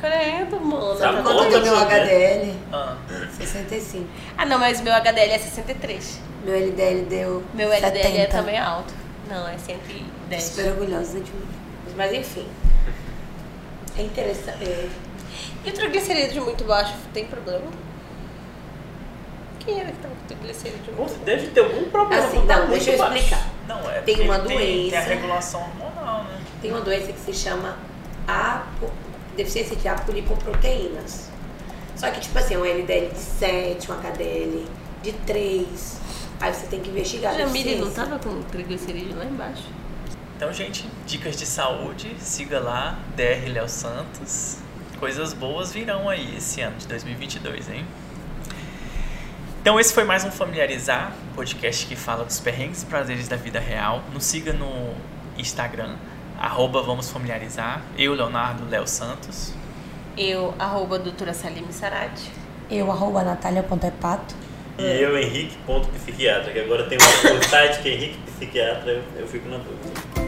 Credo, 0.00 0.60
mano. 0.60 0.94
Tá 0.96 1.12
tá. 1.12 1.22
Quanto 1.22 1.50
deu 1.50 1.60
meu 1.62 1.76
né? 1.76 1.82
HDL? 1.82 2.54
Ah, 2.72 2.96
65. 3.36 4.06
Ah, 4.36 4.46
não, 4.46 4.58
mas 4.58 4.80
meu 4.80 4.92
HDL 4.94 5.32
é 5.32 5.38
63. 5.38 6.20
Meu 6.44 6.54
LDL 6.54 7.02
deu 7.06 7.42
Meu 7.54 7.72
LDL 7.72 8.02
70. 8.02 8.18
é 8.20 8.26
também 8.26 8.58
alto. 8.58 8.94
Não, 9.28 9.46
é 9.48 9.58
110. 9.58 10.42
Super 10.42 10.68
orgulhosa 10.70 11.20
de 11.20 11.30
mim. 11.32 11.48
Mas 11.96 12.12
enfim. 12.12 12.46
É 13.98 14.02
interessante. 14.02 14.62
é, 14.64 14.88
E 15.64 15.70
o 15.70 15.72
triglicerídeo 15.72 16.44
muito 16.44 16.62
baixo 16.64 16.94
tem 17.12 17.26
problema? 17.26 17.66
Quem 19.60 19.80
era 19.80 19.90
que 19.90 19.98
tava 19.98 20.14
com 20.14 20.26
triglicerídeo 20.26 20.94
muito 20.94 20.98
baixo? 20.98 21.14
Deve 21.24 21.46
ter 21.48 21.60
algum 21.60 21.90
problema. 21.90 22.24
Assim, 22.24 22.46
tá 22.46 22.60
não, 22.60 22.68
deixa 22.68 22.90
eu 22.92 23.02
explicar. 23.04 23.46
não, 23.66 23.90
é 23.90 24.00
Tem 24.02 24.20
uma 24.20 24.38
Tem, 24.38 24.56
tem 24.56 24.96
a 24.96 25.00
doença. 25.00 25.00
regulação 25.00 25.60
hormonal, 25.62 26.24
né? 26.24 26.40
Tem 26.62 26.70
uma 26.70 26.80
doença 26.80 27.12
que 27.12 27.18
se 27.20 27.32
chama 27.34 27.76
apo- 28.26 28.90
deficiência 29.38 29.76
de 29.76 29.88
apolipoproteínas. 29.88 31.30
Só 31.96 32.10
que, 32.10 32.20
tipo 32.20 32.38
assim, 32.38 32.56
um 32.56 32.64
LDL 32.64 33.08
de 33.08 33.18
7, 33.18 33.90
um 33.90 33.94
HDL 33.94 34.66
de 35.02 35.12
3. 35.12 36.00
Aí 36.40 36.54
você 36.54 36.66
tem 36.66 36.80
que 36.80 36.90
investigar. 36.90 37.34
a 37.34 37.38
Jamile 37.38 37.76
não 37.76 37.90
tava 37.90 38.18
com 38.18 38.42
triglicerídeo 38.42 39.16
lá 39.16 39.24
embaixo? 39.24 39.64
Então, 40.36 40.52
gente, 40.52 40.86
dicas 41.06 41.36
de 41.36 41.46
saúde, 41.46 42.14
siga 42.20 42.60
lá, 42.60 42.98
DR 43.16 43.50
Léo 43.52 43.68
Santos. 43.68 44.58
Coisas 45.00 45.32
boas 45.32 45.72
virão 45.72 46.08
aí 46.08 46.36
esse 46.36 46.60
ano 46.60 46.76
de 46.76 46.86
2022, 46.86 47.68
hein? 47.70 47.84
Então, 49.60 49.78
esse 49.78 49.92
foi 49.92 50.04
mais 50.04 50.24
um 50.24 50.30
Familiarizar, 50.30 51.12
podcast 51.34 51.86
que 51.86 51.96
fala 51.96 52.24
dos 52.24 52.38
perrengues 52.38 52.82
e 52.82 52.86
prazeres 52.86 53.26
da 53.26 53.36
vida 53.36 53.58
real. 53.58 54.04
Nos 54.12 54.24
siga 54.24 54.52
no 54.52 54.94
Instagram, 55.36 55.96
arroba 56.38 56.82
Vamos 56.82 57.10
Familiarizar. 57.10 57.82
Eu, 57.96 58.14
Leonardo 58.14 58.68
Léo 58.68 58.86
Santos. 58.86 59.52
Eu, 60.16 60.54
arroba 60.58 60.98
doutora 60.98 61.34
Salim 61.34 61.70
Sarati. 61.70 62.30
Eu, 62.70 62.90
arroba 62.90 63.22
natália.epato. 63.22 64.34
E 64.78 64.82
eu, 64.82 65.18
Henrique, 65.18 65.56
ponto 65.66 65.88
psiquiatra, 65.88 66.52
que 66.52 66.60
agora 66.60 66.84
tem 66.86 66.98
um 66.98 67.42
site 67.48 67.82
que 67.82 67.88
é 67.88 67.94
Henrique 67.94 68.18
Psiquiatra, 68.30 68.92
eu, 68.92 69.02
eu 69.16 69.26
fico 69.26 69.48
na 69.48 69.56
dúvida. 69.56 70.27